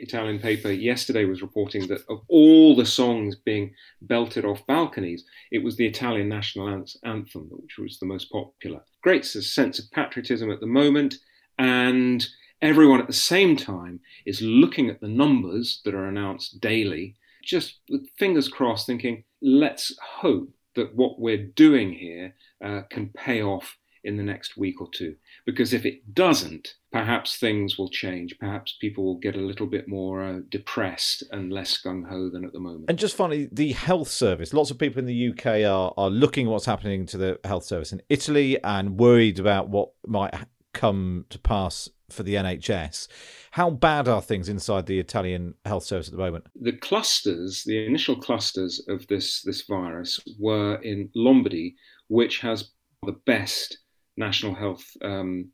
[0.00, 5.64] Italian paper yesterday was reporting that of all the songs being belted off balconies, it
[5.64, 8.80] was the Italian national anthem which was the most popular.
[9.02, 11.16] Great sense of patriotism at the moment,
[11.58, 12.26] and
[12.62, 17.16] everyone at the same time is looking at the numbers that are announced daily
[17.48, 17.80] just
[18.18, 22.34] fingers crossed, thinking, let's hope that what we're doing here
[22.64, 25.16] uh, can pay off in the next week or two.
[25.44, 28.38] Because if it doesn't, perhaps things will change.
[28.38, 32.44] Perhaps people will get a little bit more uh, depressed and less gung ho than
[32.44, 32.84] at the moment.
[32.88, 34.52] And just finally, the health service.
[34.52, 37.64] Lots of people in the UK are, are looking at what's happening to the health
[37.64, 40.34] service in Italy and worried about what might
[40.72, 43.08] come to pass for the NHS.
[43.52, 46.46] How bad are things inside the Italian health service at the moment?
[46.54, 51.76] The clusters, the initial clusters of this, this virus were in Lombardy,
[52.08, 52.70] which has
[53.04, 53.78] the best
[54.16, 55.50] national health um,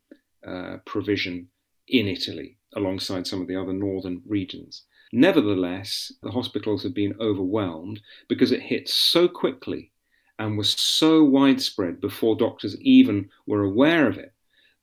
[0.47, 1.47] uh, provision
[1.87, 4.83] in Italy, alongside some of the other northern regions.
[5.11, 9.91] Nevertheless, the hospitals have been overwhelmed because it hit so quickly
[10.39, 14.34] and was so widespread before doctors even were aware of it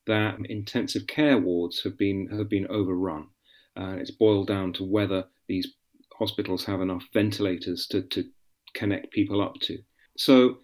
[0.07, 3.29] that intensive care wards have been have been overrun.
[3.77, 5.69] Uh, it's boiled down to whether these
[6.19, 8.25] hospitals have enough ventilators to, to
[8.75, 9.79] connect people up to.
[10.17, 10.59] So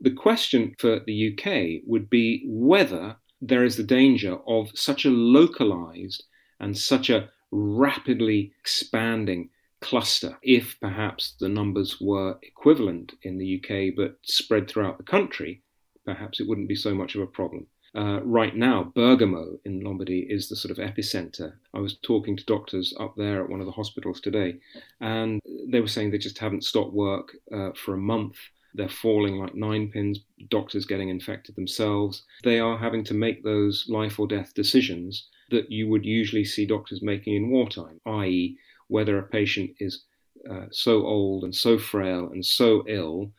[0.00, 5.10] the question for the UK would be whether there is the danger of such a
[5.10, 6.24] localized
[6.60, 9.50] and such a rapidly expanding
[9.80, 10.38] cluster.
[10.42, 15.62] If perhaps the numbers were equivalent in the UK but spread throughout the country,
[16.04, 17.66] perhaps it wouldn't be so much of a problem.
[17.94, 21.54] Uh, right now, Bergamo in Lombardy is the sort of epicenter.
[21.74, 24.56] I was talking to doctors up there at one of the hospitals today,
[25.00, 28.36] and they were saying they just haven't stopped work uh, for a month.
[28.74, 32.22] They're falling like nine pins, doctors getting infected themselves.
[32.42, 36.64] They are having to make those life or death decisions that you would usually see
[36.64, 38.56] doctors making in wartime, i.e.,
[38.88, 40.04] whether a patient is
[40.50, 43.30] uh, so old and so frail and so ill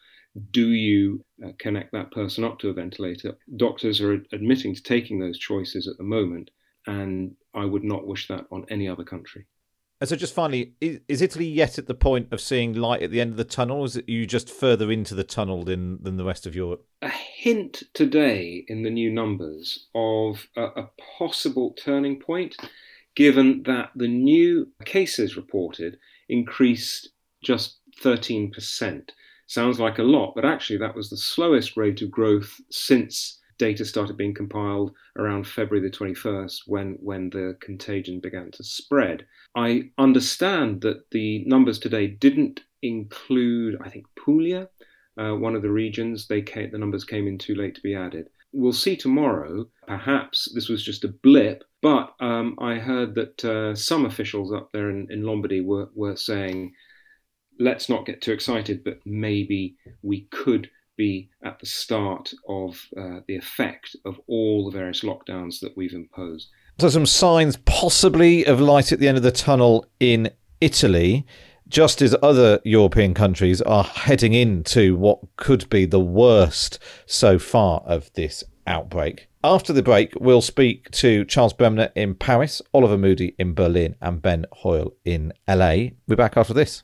[0.51, 3.37] do you uh, connect that person up to a ventilator?
[3.55, 6.49] Doctors are admitting to taking those choices at the moment,
[6.87, 9.45] and I would not wish that on any other country.
[10.01, 13.11] And so, just finally, is, is, Italy yet at the point of seeing light at
[13.11, 16.01] the end of the tunnel, or is it you just further into the tunnel than,
[16.03, 16.85] than the rest of Europe?
[17.01, 22.57] A hint today in the new numbers of a, a possible turning point,
[23.15, 27.09] given that the new cases reported increased
[27.43, 29.09] just 13%.
[29.53, 33.85] Sounds like a lot, but actually, that was the slowest rate of growth since data
[33.85, 39.27] started being compiled around February the 21st when, when the contagion began to spread.
[39.55, 44.69] I understand that the numbers today didn't include, I think, Puglia,
[45.19, 46.25] uh, one of the regions.
[46.25, 48.29] They came, the numbers came in too late to be added.
[48.53, 49.67] We'll see tomorrow.
[49.85, 54.71] Perhaps this was just a blip, but um, I heard that uh, some officials up
[54.71, 56.73] there in, in Lombardy were, were saying
[57.59, 63.19] let's not get too excited, but maybe we could be at the start of uh,
[63.27, 66.49] the effect of all the various lockdowns that we've imposed.
[66.79, 71.25] So, some signs possibly of light at the end of the tunnel in Italy,
[71.67, 77.81] just as other European countries are heading into what could be the worst so far
[77.85, 79.27] of this outbreak.
[79.43, 84.21] After the break, we'll speak to Charles Bremner in Paris, Oliver Moody in Berlin, and
[84.21, 85.89] Ben Hoyle in LA.
[86.07, 86.83] We're back after this.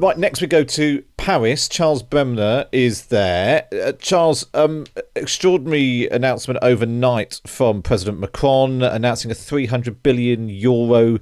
[0.00, 1.68] Right, next we go to Paris.
[1.68, 3.68] Charles Bremner is there.
[3.70, 11.18] Uh, Charles, um, extraordinary announcement overnight from President Macron announcing a 300 billion euro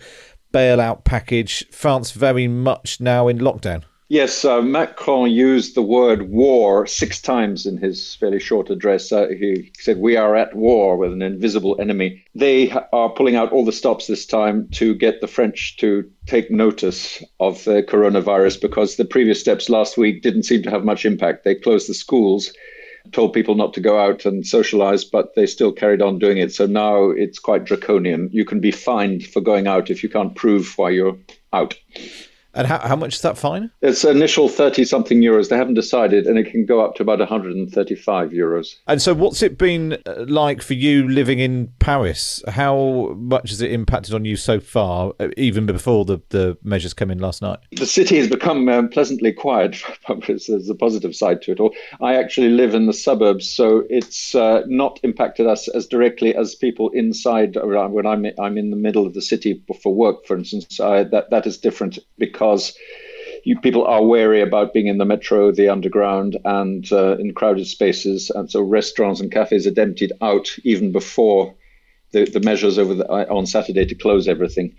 [0.54, 1.66] bailout package.
[1.72, 3.82] France very much now in lockdown.
[4.10, 9.12] Yes, uh, Macron used the word war six times in his fairly short address.
[9.12, 12.24] Uh, he said, We are at war with an invisible enemy.
[12.34, 16.50] They are pulling out all the stops this time to get the French to take
[16.50, 21.04] notice of the coronavirus because the previous steps last week didn't seem to have much
[21.04, 21.44] impact.
[21.44, 22.50] They closed the schools,
[23.12, 26.50] told people not to go out and socialize, but they still carried on doing it.
[26.50, 28.30] So now it's quite draconian.
[28.32, 31.18] You can be fined for going out if you can't prove why you're
[31.52, 31.74] out.
[32.58, 33.70] And how, how much is that fine?
[33.82, 35.48] It's initial 30 something euros.
[35.48, 38.74] They haven't decided, and it can go up to about 135 euros.
[38.88, 42.42] And so, what's it been uh, like for you living in Paris?
[42.48, 46.94] How much has it impacted on you so far, uh, even before the, the measures
[46.94, 47.60] came in last night?
[47.70, 49.80] The city has become um, pleasantly quiet.
[50.26, 51.72] There's a positive side to it all.
[52.00, 56.56] I actually live in the suburbs, so it's uh, not impacted us as directly as
[56.56, 57.56] people inside.
[57.62, 61.30] When I'm, I'm in the middle of the city for work, for instance, uh, that,
[61.30, 62.76] that is different because because
[63.44, 67.66] you, people are wary about being in the metro, the underground, and uh, in crowded
[67.66, 68.30] spaces.
[68.30, 71.54] And so restaurants and cafes are emptied out even before
[72.10, 74.74] the, the measures over the, uh, on Saturday to close everything.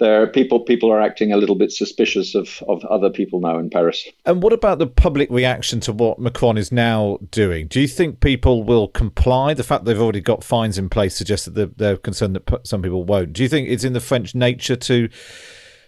[0.00, 3.58] There, are people people are acting a little bit suspicious of, of other people now
[3.58, 4.06] in Paris.
[4.26, 7.68] And what about the public reaction to what Macron is now doing?
[7.68, 9.54] Do you think people will comply?
[9.54, 12.82] The fact they've already got fines in place suggests that they're, they're concerned that some
[12.82, 13.32] people won't.
[13.32, 15.08] Do you think it's in the French nature to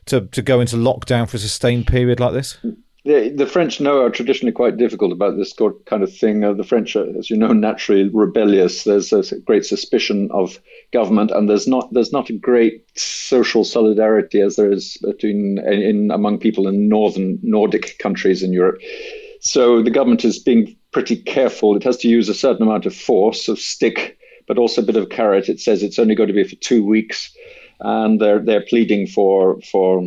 [0.07, 2.59] to, to go into lockdown for a sustained period like this?
[3.05, 6.43] The, the French know are traditionally quite difficult about this kind of thing.
[6.43, 8.83] Uh, the French are, as you know, naturally rebellious.
[8.83, 10.59] There's a great suspicion of
[10.93, 15.83] government, and there's not there's not a great social solidarity as there is between in,
[15.83, 18.81] in among people in northern Nordic countries in Europe.
[19.41, 21.77] So the government is being pretty careful.
[21.77, 24.97] It has to use a certain amount of force, of stick, but also a bit
[24.97, 25.49] of carrot.
[25.49, 27.33] It says it's only going to be for two weeks
[27.81, 30.03] and they're they're pleading for for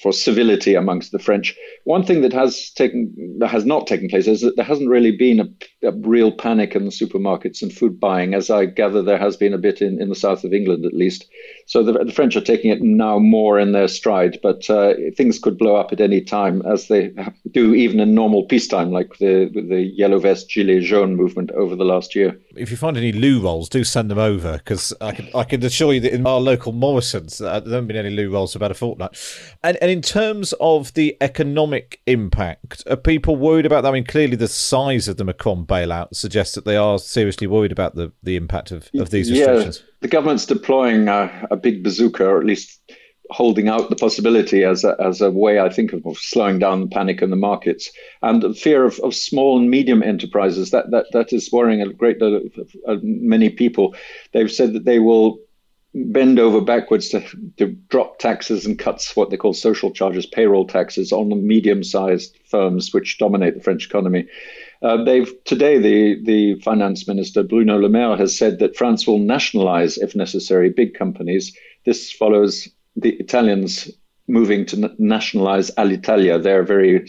[0.00, 1.54] for civility amongst the French.
[1.84, 5.16] One thing that has taken that has not taken place is that there hasn't really
[5.16, 9.18] been a, a, real panic in the supermarkets and food buying, as I gather there
[9.18, 11.28] has been a bit in, in the south of England at least.
[11.66, 15.38] So the, the French are taking it now more in their stride, but uh, things
[15.38, 17.12] could blow up at any time, as they
[17.50, 21.84] do even in normal peacetime, like the the yellow vest gilet jaune movement over the
[21.84, 22.38] last year.
[22.56, 25.64] If you find any loo rolls, do send them over because I can I can
[25.64, 28.58] assure you that in our local Morrison's uh, there haven't been any loo rolls for
[28.58, 29.16] about a fortnight,
[29.62, 31.69] and and in terms of the economic
[32.06, 33.88] impact, are people worried about that?
[33.88, 37.72] I mean, clearly the size of the Macron bailout suggests that they are seriously worried
[37.72, 39.78] about the, the impact of, of these restrictions.
[39.78, 42.80] Yeah, the government's deploying a, a big bazooka, or at least
[43.30, 46.80] holding out the possibility as a, as a way, I think, of, of slowing down
[46.80, 47.90] the panic in the markets
[48.22, 50.72] and the fear of, of small and medium enterprises.
[50.72, 52.40] That, that, that is worrying a great deal
[52.86, 53.94] of, many people.
[54.32, 55.38] They've said that they will
[55.92, 57.20] bend over backwards to,
[57.56, 62.36] to drop taxes and cuts what they call social charges, payroll taxes on the medium-sized
[62.48, 64.26] firms which dominate the French economy.
[64.82, 69.18] Uh, they've today the the finance minister Bruno Le Maire has said that France will
[69.18, 71.54] nationalize, if necessary, big companies.
[71.84, 73.90] This follows the Italians
[74.30, 77.06] moving to nationalize Alitalia, their very,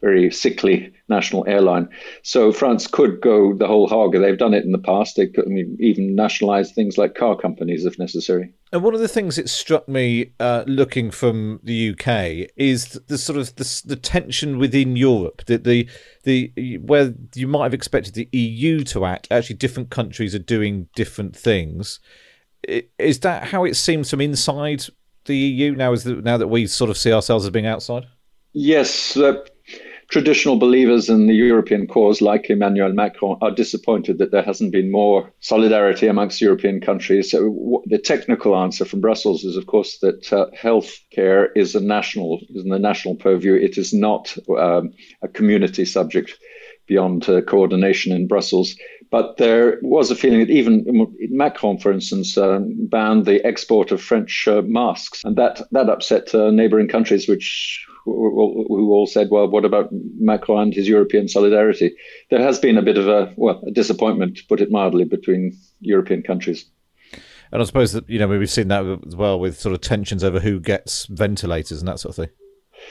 [0.00, 1.88] very sickly national airline.
[2.22, 4.12] So France could go the whole hog.
[4.12, 5.16] They've done it in the past.
[5.16, 8.54] They could I mean, even nationalize things like car companies if necessary.
[8.72, 13.18] And one of the things that struck me uh, looking from the UK is the
[13.18, 15.44] sort of the, the tension within Europe.
[15.46, 15.88] That the
[16.22, 20.88] the where you might have expected the EU to act, actually different countries are doing
[20.94, 21.98] different things.
[22.98, 24.84] Is that how it seems from inside
[25.30, 25.92] the EU now?
[25.92, 28.06] Is that, now that we sort of see ourselves as being outside?
[28.52, 29.44] Yes, uh,
[30.08, 34.90] traditional believers in the European cause, like Emmanuel Macron, are disappointed that there hasn't been
[34.90, 37.30] more solidarity amongst European countries.
[37.30, 41.74] So w- the technical answer from Brussels is, of course, that uh, health care is
[41.74, 43.54] a national is in the national purview.
[43.54, 46.36] It is not um, a community subject
[46.86, 48.76] beyond uh, coordination in Brussels.
[49.10, 50.86] But there was a feeling that even
[51.30, 56.32] Macron, for instance, um, banned the export of French uh, masks, and that that upset
[56.32, 61.92] uh, neighbouring countries, which who, all said, "Well, what about Macron and his European solidarity?"
[62.30, 65.58] There has been a bit of a well, a disappointment, to put it mildly, between
[65.80, 66.66] European countries.
[67.52, 70.22] And I suppose that you know we've seen that as well with sort of tensions
[70.22, 72.34] over who gets ventilators and that sort of thing.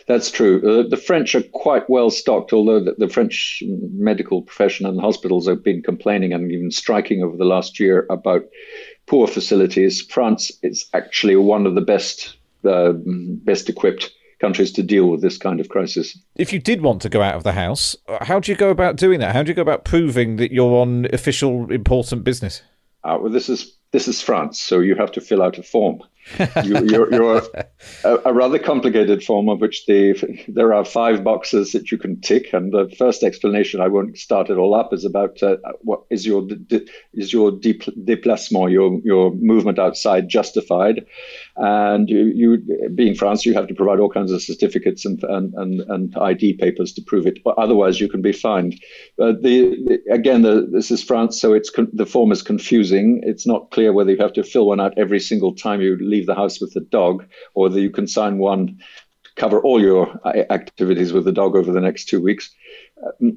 [0.07, 0.57] That's true.
[0.57, 3.61] Uh, the French are quite well stocked, although the, the, French
[3.93, 8.05] medical profession and the hospitals have been complaining and even striking over the last year
[8.09, 8.43] about
[9.05, 10.01] poor facilities.
[10.01, 15.37] France is actually one of the best uh, best equipped countries to deal with this
[15.37, 16.17] kind of crisis.
[16.35, 18.95] If you did want to go out of the house, how do you go about
[18.95, 19.35] doing that?
[19.35, 22.61] How do you go about proving that you're on official important business?
[23.03, 26.01] Uh, well, this is this is France, so you have to fill out a form
[26.63, 27.41] you, you're, you're
[28.03, 30.13] a, a, rather complicated form of which the,
[30.47, 32.53] there are five boxes that you can tick.
[32.53, 36.25] And the first explanation, I won't start it all up, is about uh, what is
[36.25, 36.47] your
[37.13, 41.05] is your déplacement, your your movement outside justified?
[41.55, 45.53] And you, you being France, you have to provide all kinds of certificates and and,
[45.55, 47.43] and, and ID papers to prove it.
[47.43, 48.79] but Otherwise, you can be fined.
[49.17, 53.21] But the, the again, the, this is France, so it's the form is confusing.
[53.23, 56.18] It's not clear whether you have to fill one out every single time you leave
[56.19, 58.79] leave the house with the dog, or that you can sign one
[59.35, 62.53] cover all your uh, activities with the dog over the next two weeks.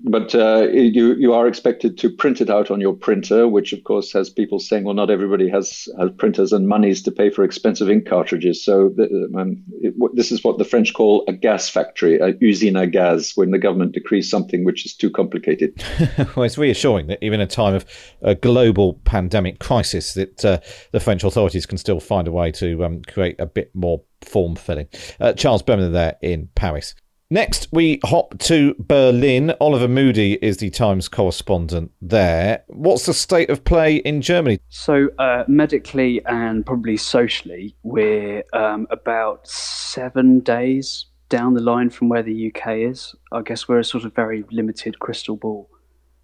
[0.05, 3.85] But uh, you you are expected to print it out on your printer, which of
[3.85, 7.45] course has people saying, well, not everybody has, has printers and monies to pay for
[7.45, 8.65] expensive ink cartridges.
[8.65, 12.75] So the, um, it, this is what the French call a gas factory, a usine
[12.75, 15.81] à gaz, when the government decrees something which is too complicated.
[16.37, 17.85] well, it's reassuring that even in a time of
[18.23, 20.59] a global pandemic crisis, that uh,
[20.91, 24.57] the French authorities can still find a way to um, create a bit more form
[24.57, 24.89] filling.
[25.21, 26.95] Uh, Charles Bremner there in Paris.
[27.33, 29.55] Next, we hop to Berlin.
[29.59, 32.63] Oliver Moody is the Times correspondent there.
[32.67, 34.61] What's the state of play in Germany?
[34.69, 42.11] So, uh, medically and probably socially, we're um, about seven days down the line from
[42.11, 43.15] where the UK is.
[43.33, 45.71] I guess we're a sort of very limited crystal ball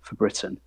[0.03, 0.61] for Britain.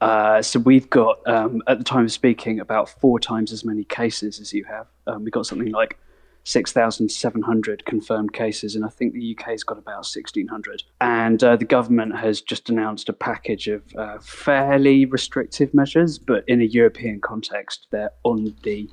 [0.00, 3.84] Uh, so we've got, um, at the time of speaking, about four times as many
[3.84, 4.88] cases as you have.
[5.06, 5.96] Um, we've got something like
[6.44, 10.82] 6,700 confirmed cases, and I think the UK's got about 1,600.
[11.00, 16.44] And uh, the government has just announced a package of uh, fairly restrictive measures, but
[16.46, 18.88] in a European context, they're on the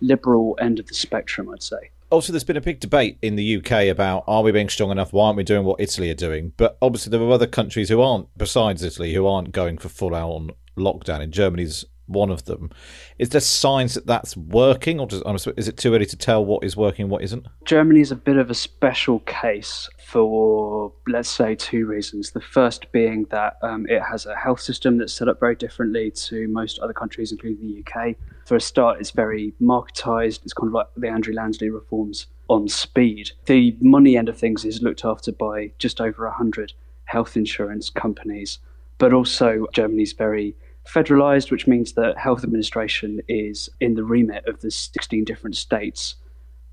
[0.00, 1.90] liberal end of the spectrum, I'd say.
[2.10, 5.12] Also, there's been a big debate in the UK about are we being strong enough?
[5.12, 6.52] Why aren't we doing what Italy are doing?
[6.56, 10.14] But obviously, there are other countries who aren't, besides Italy, who aren't going for full
[10.14, 11.20] on lockdown.
[11.20, 12.70] In Germany's one of them.
[13.18, 15.22] Is there signs that that's working, or does,
[15.56, 17.46] is it too early to tell what is working and what isn't?
[17.64, 22.32] Germany is a bit of a special case for, let's say, two reasons.
[22.32, 26.10] The first being that um, it has a health system that's set up very differently
[26.10, 28.16] to most other countries, including the UK.
[28.46, 30.40] For a start, it's very marketized.
[30.44, 33.30] It's kind of like the Andrew Lansley reforms on speed.
[33.46, 36.74] The money end of things is looked after by just over 100
[37.06, 38.58] health insurance companies,
[38.98, 40.54] but also Germany's very
[40.88, 46.16] federalized, which means that health administration is in the remit of the 16 different states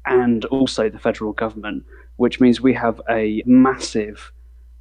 [0.06, 1.84] and also the federal government,
[2.18, 4.32] which means we have a massive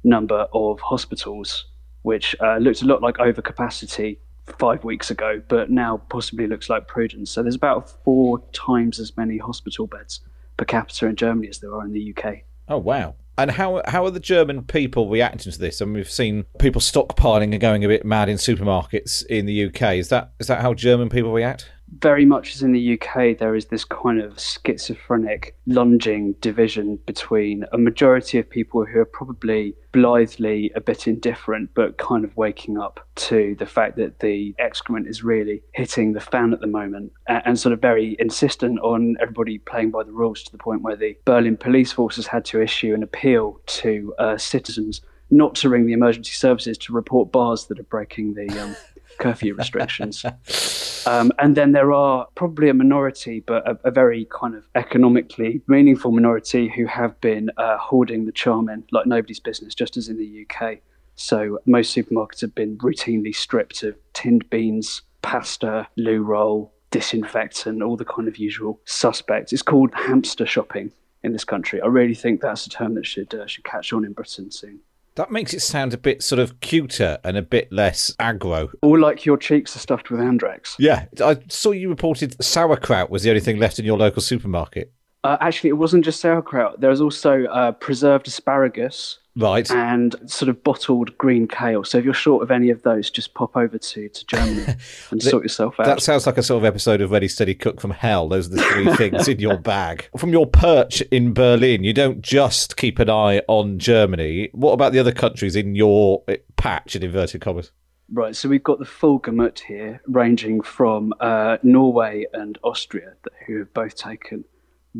[0.03, 1.65] number of hospitals,
[2.01, 4.17] which uh, looked a lot like overcapacity
[4.57, 7.31] five weeks ago, but now possibly looks like prudence.
[7.31, 10.21] So there's about four times as many hospital beds
[10.57, 12.39] per capita in Germany as there are in the UK.
[12.67, 13.15] Oh, wow.
[13.37, 15.81] And how how are the German people reacting to this?
[15.81, 19.65] I mean, we've seen people stockpiling and going a bit mad in supermarkets in the
[19.65, 19.95] UK.
[19.95, 21.71] Is that is that how German people react?
[21.99, 27.65] Very much as in the UK, there is this kind of schizophrenic lunging division between
[27.71, 32.77] a majority of people who are probably blithely a bit indifferent, but kind of waking
[32.77, 37.11] up to the fact that the excrement is really hitting the fan at the moment,
[37.27, 40.95] and, sort of very insistent on everybody playing by the rules to the point where
[40.95, 45.85] the Berlin police forces had to issue an appeal to uh, citizens not to ring
[45.85, 48.75] the emergency services to report bars that are breaking the um,
[49.17, 50.25] curfew restrictions.
[51.05, 55.61] Um, and then there are probably a minority, but a, a, very kind of economically
[55.67, 60.17] meaningful minority who have been uh, hoarding the charmin like nobody's business, just as in
[60.17, 60.79] the UK.
[61.15, 67.97] So most supermarkets have been routinely stripped of tinned beans, pasta, loo roll, disinfectant, all
[67.97, 69.53] the kind of usual suspects.
[69.53, 70.91] It's called hamster shopping
[71.23, 71.81] in this country.
[71.81, 74.79] I really think that's a term that should uh, should catch on in Britain soon.
[75.15, 78.71] That makes it sound a bit sort of cuter and a bit less aggro.
[78.81, 80.75] Or like your cheeks are stuffed with Andrex.
[80.79, 81.05] Yeah.
[81.23, 84.93] I saw you reported sauerkraut was the only thing left in your local supermarket.
[85.23, 86.81] Uh, actually, it wasn't just sauerkraut.
[86.81, 91.83] There was also uh, preserved asparagus, right, and sort of bottled green kale.
[91.83, 94.65] So if you're short of any of those, just pop over to to Germany
[95.11, 95.85] and sort yourself out.
[95.85, 98.29] That sounds like a sort of episode of Ready Steady Cook from Hell.
[98.29, 100.09] Those are the three things in your bag.
[100.17, 104.49] From your perch in Berlin, you don't just keep an eye on Germany.
[104.53, 107.71] What about the other countries in your eh, patch in inverted commas?
[108.13, 113.13] Right, so we've got the full gamut here, ranging from uh, Norway and Austria,
[113.47, 114.43] who have both taken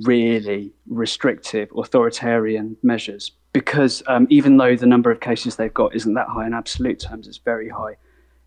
[0.04, 6.14] really restrictive authoritarian measures because um, even though the number of cases they've got isn't
[6.14, 7.98] that high in absolute terms, it's very high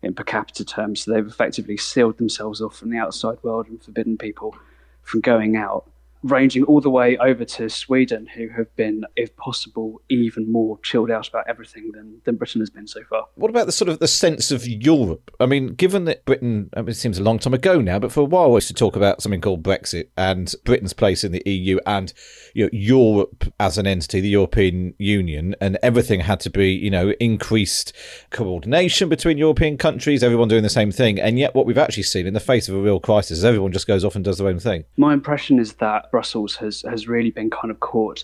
[0.01, 1.01] in per capita terms.
[1.01, 4.55] So they've effectively sealed themselves off from the outside world and forbidden people
[5.03, 5.89] from going out
[6.25, 11.11] ranging all the way over to Sweden, who have been, if possible, even more chilled
[11.11, 13.27] out about everything than, than Britain has been so far.
[13.35, 15.31] What about the sort of the sense of Europe?
[15.39, 18.11] I mean, given that Britain, I mean, it seems a long time ago now, but
[18.11, 21.31] for a while we used to talk about something called Brexit and Britain's place in
[21.31, 22.13] the EU and
[22.53, 26.89] you know, Europe as an entity, the European Union, and everything had to be, you
[26.89, 27.93] know, increased
[28.31, 31.19] coordination between European countries, everyone doing the same thing.
[31.19, 33.71] And yet, what we've actually seen in the face of a real crisis is everyone
[33.71, 34.85] just goes off and does their own thing.
[34.97, 38.23] My impression is that Brussels has has really been kind of caught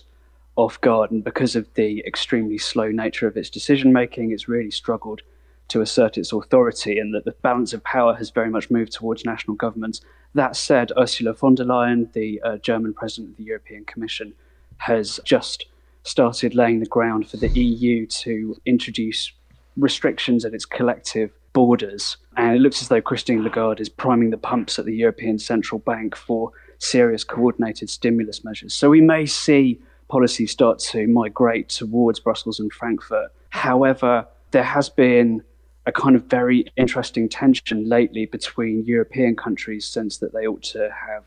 [0.56, 4.70] off guard, and because of the extremely slow nature of its decision making, it's really
[4.70, 5.20] struggled
[5.68, 9.26] to assert its authority, and that the balance of power has very much moved towards
[9.26, 10.00] national governments.
[10.32, 14.32] That said, Ursula von der Leyen, the uh, German president of the European Commission,
[14.78, 15.66] has just
[16.02, 19.32] started laying the ground for the EU to introduce
[19.76, 22.16] restrictions at its collective borders.
[22.38, 25.78] And it looks as though Christine Lagarde is priming the pumps at the European Central
[25.78, 26.52] Bank for
[26.82, 28.74] serious coordinated stimulus measures.
[28.74, 33.32] So we may see policies start to migrate towards Brussels and Frankfurt.
[33.50, 35.42] However, there has been
[35.86, 40.90] a kind of very interesting tension lately between European countries, since that they ought to
[41.08, 41.24] have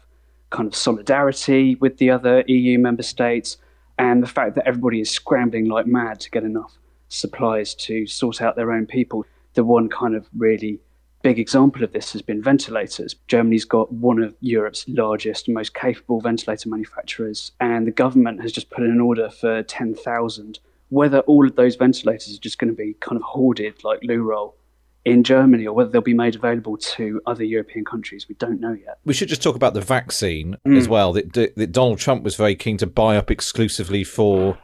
[0.49, 3.57] kind of solidarity with the other EU member states,
[3.97, 6.77] and the fact that everybody is scrambling like mad to get enough
[7.07, 9.25] supplies to sort out their own people.
[9.53, 10.79] The one kind of really
[11.25, 13.15] big example of this has been ventilators.
[13.27, 18.51] Germany's got one of Europe's largest, and most capable ventilator manufacturers, and the government has
[18.51, 20.59] just put in an order for 10,000.
[20.89, 24.21] Whether all of those ventilators are just going to be kind of hoarded like loo
[24.21, 24.55] roll
[25.03, 28.29] in Germany or whether they'll be made available to other European countries.
[28.29, 28.99] We don't know yet.
[29.03, 30.77] We should just talk about the vaccine mm.
[30.77, 34.59] as well, that, that Donald Trump was very keen to buy up exclusively for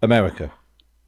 [0.00, 0.52] America.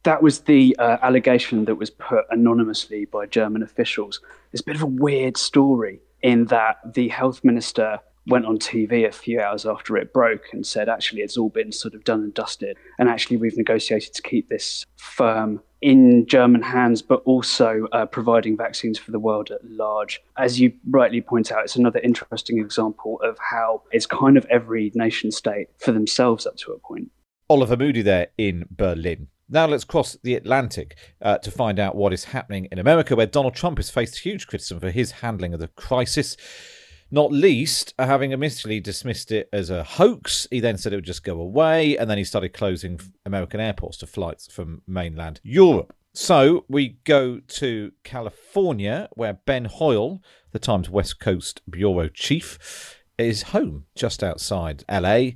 [0.07, 4.21] That was the uh, allegation that was put anonymously by German officials.
[4.53, 9.05] It's a bit of a weird story in that the health minister went on TV
[9.05, 12.21] a few hours after it broke and said, actually, it's all been sort of done
[12.21, 12.77] and dusted.
[12.97, 18.55] And actually, we've negotiated to keep this firm in German hands, but also uh, providing
[18.55, 20.21] vaccines for the world at large.
[20.37, 24.89] As you rightly point out, it's another interesting example of how it's kind of every
[24.95, 27.11] nation state for themselves up to a point.
[27.49, 29.27] Oliver Moody there in Berlin.
[29.49, 33.25] Now let's cross the Atlantic uh, to find out what is happening in America, where
[33.25, 36.35] Donald Trump has faced huge criticism for his handling of the crisis
[37.11, 40.47] not least having initially dismissed it as a hoax.
[40.51, 43.97] He then said it would just go away, and then he started closing American airports
[43.99, 45.93] to flights from mainland Europe.
[46.13, 50.21] So we go to California, where Ben Hoyle,
[50.51, 55.31] the Times West Coast bureau chief, is home just outside LA.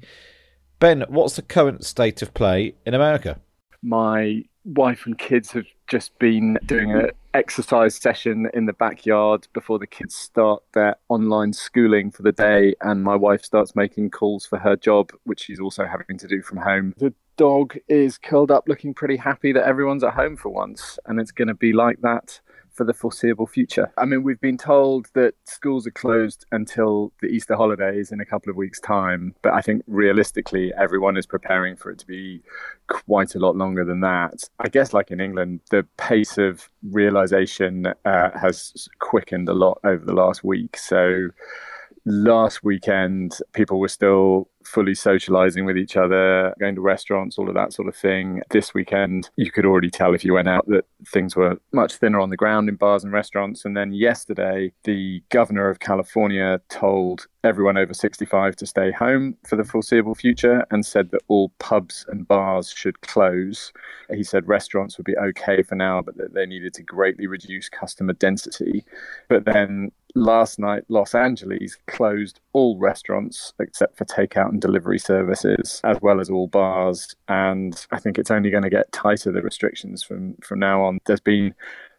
[0.80, 3.40] Ben, what's the current state of play in America?
[3.84, 9.80] My wife and kids have just been doing an exercise session in the backyard before
[9.80, 14.46] the kids start their online schooling for the day and my wife starts making calls
[14.46, 16.94] for her job which she's also having to do from home.
[16.98, 21.20] The dog is curled up looking pretty happy that everyone's at home for once and
[21.20, 22.40] it's going to be like that
[22.82, 23.92] for the foreseeable future.
[23.96, 28.26] I mean, we've been told that schools are closed until the Easter holidays in a
[28.26, 32.42] couple of weeks' time, but I think realistically, everyone is preparing for it to be
[32.88, 34.46] quite a lot longer than that.
[34.60, 40.04] I guess, like in England, the pace of realization uh, has quickened a lot over
[40.04, 40.76] the last week.
[40.76, 41.28] So,
[42.06, 47.56] last weekend, people were still fully socializing with each other, going to restaurants, all of
[47.56, 48.42] that sort of thing.
[48.50, 52.20] This weekend, you could already tell if you went out that things were much thinner
[52.20, 53.66] on the ground in bars and restaurants.
[53.66, 59.56] And then yesterday, the governor of California told everyone over 65 to stay home for
[59.56, 63.74] the foreseeable future and said that all pubs and bars should close.
[64.14, 67.68] He said restaurants would be okay for now, but that they needed to greatly reduce
[67.68, 68.86] customer density.
[69.28, 75.82] But then last night, Los Angeles closed all restaurants except for takeout and delivery services,
[75.84, 77.16] as well as all bars.
[77.28, 81.00] And I think it's only going to get tighter, the restrictions from, from now on.
[81.06, 81.54] There's been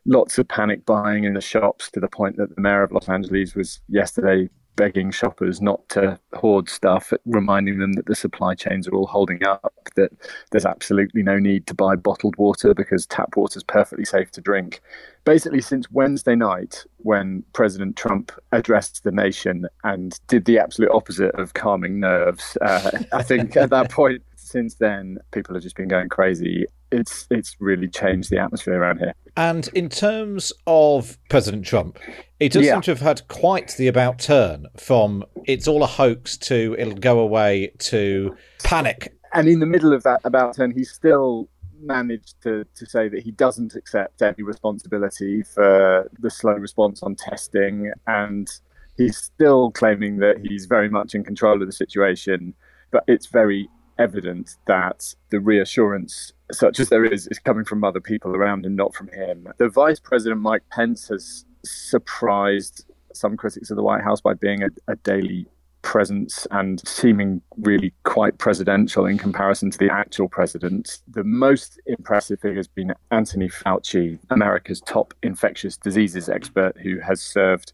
[0.04, 3.08] lots of panic buying in the shops to the point that the mayor of Los
[3.08, 8.88] Angeles was yesterday begging shoppers not to hoard stuff, reminding them that the supply chains
[8.88, 10.10] are all holding up, that
[10.50, 14.40] there's absolutely no need to buy bottled water because tap water is perfectly safe to
[14.40, 14.80] drink.
[15.24, 21.34] Basically, since Wednesday night, when President Trump addressed the nation and did the absolute opposite
[21.36, 24.22] of calming nerves, uh, I think at that point,
[24.52, 26.66] since then, people have just been going crazy.
[26.90, 29.14] It's it's really changed the atmosphere around here.
[29.36, 31.98] And in terms of President Trump,
[32.38, 32.74] it does yeah.
[32.74, 36.94] seem to have had quite the about turn from it's all a hoax to it'll
[36.94, 39.16] go away to panic.
[39.32, 41.48] And in the middle of that about turn, he's still
[41.80, 47.16] managed to, to say that he doesn't accept any responsibility for the slow response on
[47.16, 48.48] testing and
[48.96, 52.54] he's still claiming that he's very much in control of the situation
[52.92, 53.68] but it's very
[53.98, 58.76] evident that the reassurance, such as there is, is coming from other people around and
[58.76, 59.48] not from him.
[59.58, 64.62] The Vice President Mike Pence has surprised some critics of the White House by being
[64.62, 65.46] a, a daily
[65.82, 71.00] presence and seeming really quite presidential in comparison to the actual president.
[71.08, 77.20] The most impressive figure has been Anthony Fauci, America's top infectious diseases expert, who has
[77.20, 77.72] served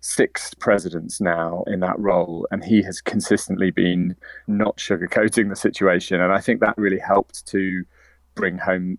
[0.00, 6.20] six presidents now in that role, and he has consistently been not sugarcoating the situation.
[6.20, 7.84] And I think that really helped to
[8.34, 8.98] bring home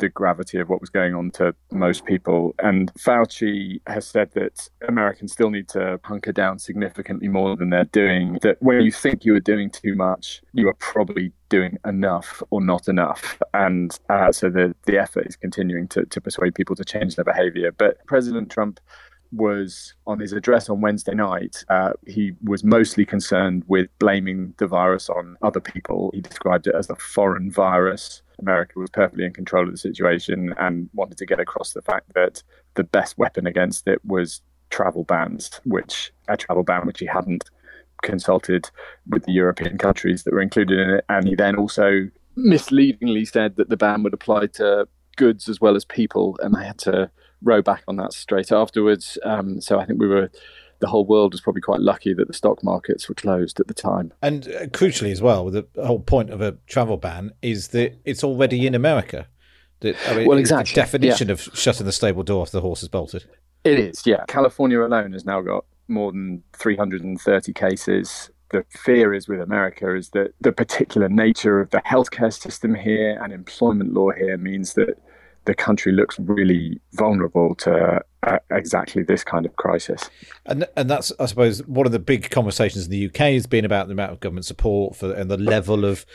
[0.00, 2.54] the gravity of what was going on to most people.
[2.58, 7.84] And Fauci has said that Americans still need to hunker down significantly more than they're
[7.84, 8.38] doing.
[8.42, 12.60] That when you think you are doing too much, you are probably doing enough or
[12.60, 13.38] not enough.
[13.52, 17.24] And uh, so the, the effort is continuing to, to persuade people to change their
[17.24, 17.70] behavior.
[17.70, 18.80] But President Trump
[19.32, 24.66] was on his address on Wednesday night, uh, he was mostly concerned with blaming the
[24.66, 26.10] virus on other people.
[26.14, 28.22] He described it as a foreign virus.
[28.40, 32.12] America was perfectly in control of the situation and wanted to get across the fact
[32.14, 32.42] that
[32.74, 37.50] the best weapon against it was travel bans, which a travel ban which he hadn't
[38.02, 38.70] consulted
[39.08, 41.04] with the European countries that were included in it.
[41.08, 45.76] And he then also misleadingly said that the ban would apply to goods as well
[45.76, 47.10] as people, and they had to
[47.42, 49.18] row back on that straight afterwards.
[49.24, 50.30] Um, so I think we were
[50.80, 53.74] the whole world was probably quite lucky that the stock markets were closed at the
[53.74, 54.12] time.
[54.22, 58.24] And uh, crucially, as well, the whole point of a travel ban is that it's
[58.24, 59.28] already in America.
[59.80, 60.72] That, I mean, well, exactly.
[60.72, 61.34] The definition yeah.
[61.34, 63.24] of shutting the stable door after the horse is bolted.
[63.62, 64.24] It is, yeah.
[64.26, 68.30] California alone has now got more than 330 cases.
[68.50, 73.18] The fear is with America is that the particular nature of the healthcare system here
[73.22, 74.98] and employment law here means that
[75.50, 80.08] the country looks really vulnerable to uh, exactly this kind of crisis.
[80.46, 83.64] And and that's I suppose one of the big conversations in the UK has been
[83.64, 86.06] about the amount of government support for and the level of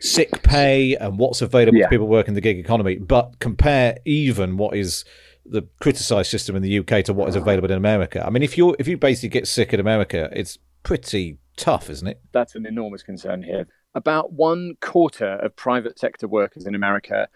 [0.00, 1.84] sick pay and what's available yeah.
[1.84, 2.96] to people working the gig economy.
[2.98, 5.04] But compare even what is
[5.46, 8.26] the criticised system in the UK to what is available in America.
[8.26, 12.08] I mean, if you if you basically get sick in America, it's pretty tough, isn't
[12.08, 12.20] it?
[12.32, 13.68] That's an enormous concern here.
[13.94, 17.28] About one quarter of private sector workers in America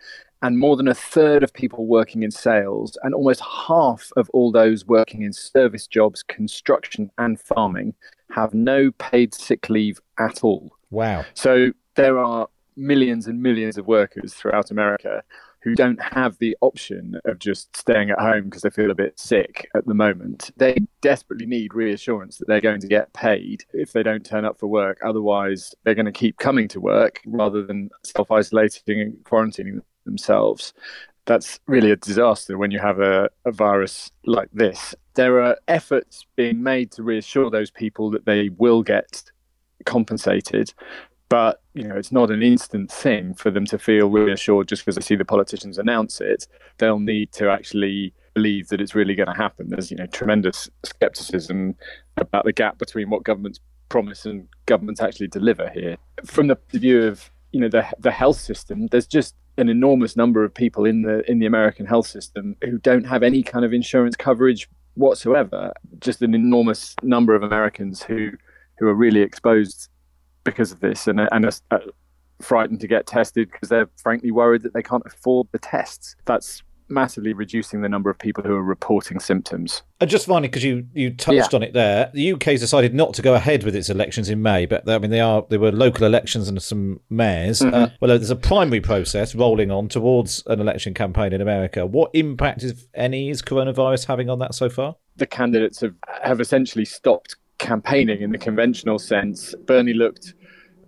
[0.42, 4.52] and more than a third of people working in sales, and almost half of all
[4.52, 7.94] those working in service jobs, construction, and farming
[8.30, 10.76] have no paid sick leave at all.
[10.90, 11.24] Wow.
[11.34, 15.22] So there are millions and millions of workers throughout America
[15.64, 19.18] who don't have the option of just staying at home because they feel a bit
[19.18, 20.50] sick at the moment.
[20.58, 24.58] They desperately need reassurance that they're going to get paid if they don't turn up
[24.58, 24.98] for work.
[25.02, 30.72] Otherwise, they're going to keep coming to work rather than self isolating and quarantining themselves.
[31.26, 34.94] That's really a disaster when you have a, a virus like this.
[35.14, 39.22] There are efforts being made to reassure those people that they will get
[39.84, 40.72] compensated
[41.28, 44.94] but you know it's not an instant thing for them to feel reassured just because
[44.94, 46.46] they see the politicians announce it
[46.78, 50.68] they'll need to actually believe that it's really going to happen there's you know tremendous
[50.84, 51.74] skepticism
[52.16, 57.02] about the gap between what governments promise and governments actually deliver here from the view
[57.02, 61.02] of you know the the health system there's just an enormous number of people in
[61.02, 65.72] the in the American health system who don't have any kind of insurance coverage whatsoever.
[66.00, 68.30] Just an enormous number of Americans who
[68.78, 69.88] who are really exposed
[70.42, 71.80] because of this and and are,
[72.40, 76.16] frightened to get tested because they're frankly worried that they can't afford the tests.
[76.24, 79.82] That's massively reducing the number of people who are reporting symptoms.
[80.00, 81.56] And just finally, because you, you touched yeah.
[81.56, 84.42] on it there, the UK has decided not to go ahead with its elections in
[84.42, 87.60] May, but I mean they are there were local elections and some mayors.
[87.60, 87.74] Mm-hmm.
[87.74, 91.86] Uh, well, there's a primary process rolling on towards an election campaign in America.
[91.86, 94.96] What impact, if any, is coronavirus having on that so far?
[95.16, 99.54] The candidates have have essentially stopped campaigning in the conventional sense.
[99.66, 100.34] Bernie looked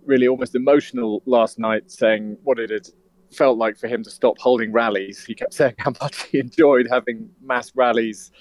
[0.05, 2.87] really almost emotional last night, saying what it had
[3.31, 5.23] felt like for him to stop holding rallies.
[5.25, 8.31] He kept saying how much he enjoyed having mass rallies,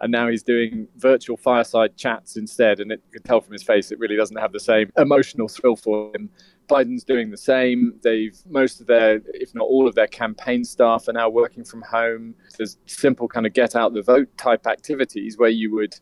[0.00, 2.80] and now he's doing virtual fireside chats instead.
[2.80, 5.48] And it, you could tell from his face it really doesn't have the same emotional
[5.48, 6.30] thrill for him.
[6.68, 7.94] Biden's doing the same.
[8.02, 11.82] They've most of their, if not all of their campaign staff are now working from
[11.82, 12.34] home.
[12.56, 15.98] There's simple kind of get out the vote type activities where you would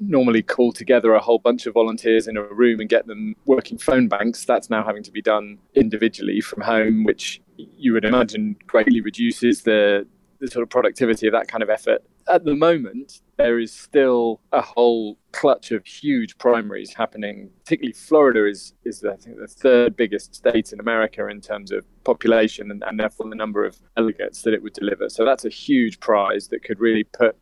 [0.00, 3.78] normally call together a whole bunch of volunteers in a room and get them working
[3.78, 4.44] phone banks.
[4.44, 7.40] That's now having to be done individually from home, which
[7.76, 10.06] you would imagine greatly reduces the,
[10.40, 12.02] the sort of productivity of that kind of effort.
[12.28, 17.50] At the moment, there is still a whole clutch of huge primaries happening.
[17.64, 21.84] Particularly, Florida is, is I think, the third biggest state in America in terms of
[22.04, 25.08] population and, and therefore the number of delegates that it would deliver.
[25.08, 27.36] So that's a huge prize that could really put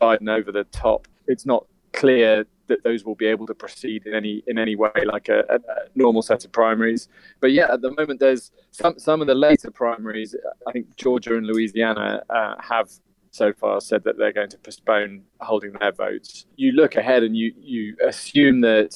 [0.00, 1.08] Biden over the top.
[1.26, 4.90] It's not clear that those will be able to proceed in any in any way
[5.04, 5.58] like a, a,
[5.94, 7.08] normal set of primaries.
[7.40, 10.34] But yeah, at the moment there's some some of the later primaries.
[10.66, 12.88] I think Georgia and Louisiana uh, have
[13.30, 16.46] so far said that they're going to postpone holding their votes.
[16.56, 18.92] You look ahead and you you assume that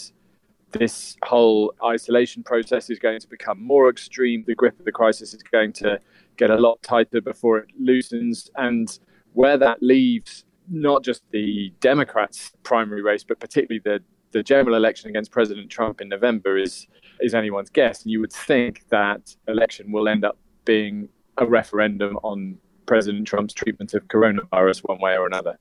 [0.72, 4.44] this whole isolation process is going to become more extreme.
[4.46, 6.00] The grip of the crisis is going to
[6.36, 8.88] get a lot tighter before it loosens, and
[9.34, 14.02] where that leaves not just the Democrats' primary race, but particularly the
[14.32, 16.86] the general election against President Trump in November is
[17.20, 18.02] is anyone's guess.
[18.02, 21.08] And you would think that election will end up being
[21.38, 25.58] a referendum on President Trump's treatment of coronavirus one way or another.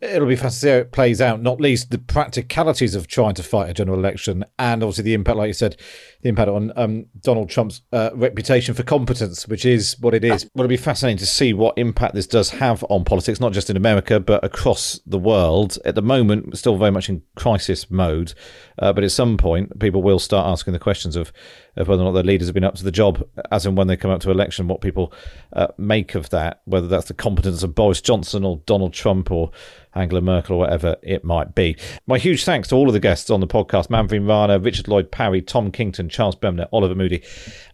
[0.00, 3.68] It'll be fascinating how it plays out, not least the practicalities of trying to fight
[3.68, 5.76] a general election and obviously the impact, like you said,
[6.22, 10.48] the impact on um, Donald Trump's uh, reputation for competence, which is what it is.
[10.54, 13.76] It'll be fascinating to see what impact this does have on politics, not just in
[13.76, 15.78] America, but across the world.
[15.84, 18.34] At the moment, still very much in crisis mode,
[18.78, 21.32] uh, but at some point, people will start asking the questions of,
[21.76, 23.88] of whether or not their leaders have been up to the job, as and when
[23.88, 25.12] they come up to election, what people
[25.52, 29.50] uh, make of that, whether that's the competence of Boris Johnson or Donald Trump or
[29.94, 31.76] Angela Merkel or whatever it might be.
[32.06, 35.10] My huge thanks to all of the guests on the podcast Manveen Rana, Richard Lloyd
[35.10, 37.22] Parry, Tom Kington, Charles Bremner, Oliver Moody,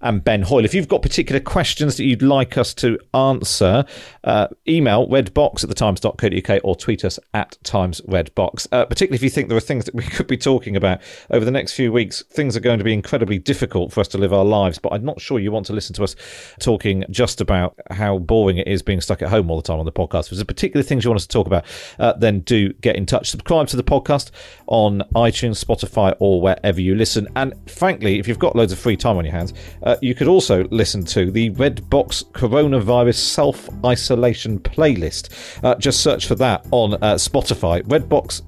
[0.00, 0.64] and Ben Hoyle.
[0.64, 3.84] If you've got particular questions that you'd like us to answer,
[4.22, 8.68] uh, email redbox at thetimes.co.uk or tweet us at timesredbox.
[8.70, 11.00] Uh, particularly if you think there are things that we could be talking about
[11.30, 12.22] over the next few weeks.
[12.30, 15.04] Things are going to be incredibly difficult for us to live our lives, but I'm
[15.04, 16.16] not sure you want to listen to us
[16.60, 19.84] talking just about how boring it is being stuck at home all the time on
[19.84, 20.24] the podcast.
[20.24, 21.64] If there's particular things you want us to talk about,
[21.98, 23.30] uh, then do get in touch.
[23.30, 24.30] Subscribe to the podcast
[24.66, 27.26] on iTunes, Spotify, or wherever you listen.
[27.36, 30.28] And frankly, if you've got loads of free time on your hands, uh, you could
[30.28, 35.30] also listen to the Red Box Coronavirus Self Isolation playlist.
[35.64, 37.82] Uh, just search for that on uh, Spotify.
[37.84, 38.42] Redbox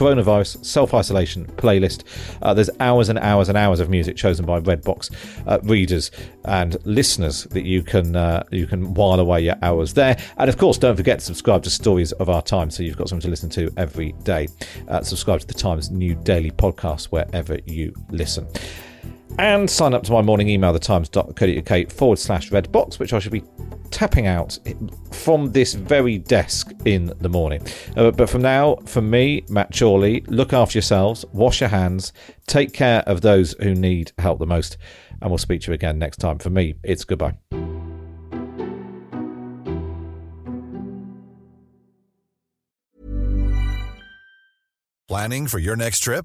[0.00, 2.04] coronavirus self isolation playlist.
[2.40, 5.10] Uh, there's hours and hours and hours of music chosen by Redbox
[5.46, 6.10] uh, readers
[6.46, 10.16] and listeners that you can uh, you can while away your hours there.
[10.38, 13.10] And of course, don't forget to subscribe to Stories of Our Time, so you've got
[13.10, 14.48] something to listen to every day.
[14.88, 18.46] Uh, subscribe to the Times new daily podcast wherever you listen.
[19.38, 23.42] And sign up to my morning email, thetimes.co.uk forward slash redbox, which I should be
[23.90, 24.58] tapping out
[25.12, 27.66] from this very desk in the morning.
[27.96, 32.12] Uh, but from now, from me, Matt Chorley, look after yourselves, wash your hands,
[32.46, 34.76] take care of those who need help the most,
[35.20, 36.38] and we'll speak to you again next time.
[36.38, 37.36] For me, it's goodbye.
[45.08, 46.24] Planning for your next trip?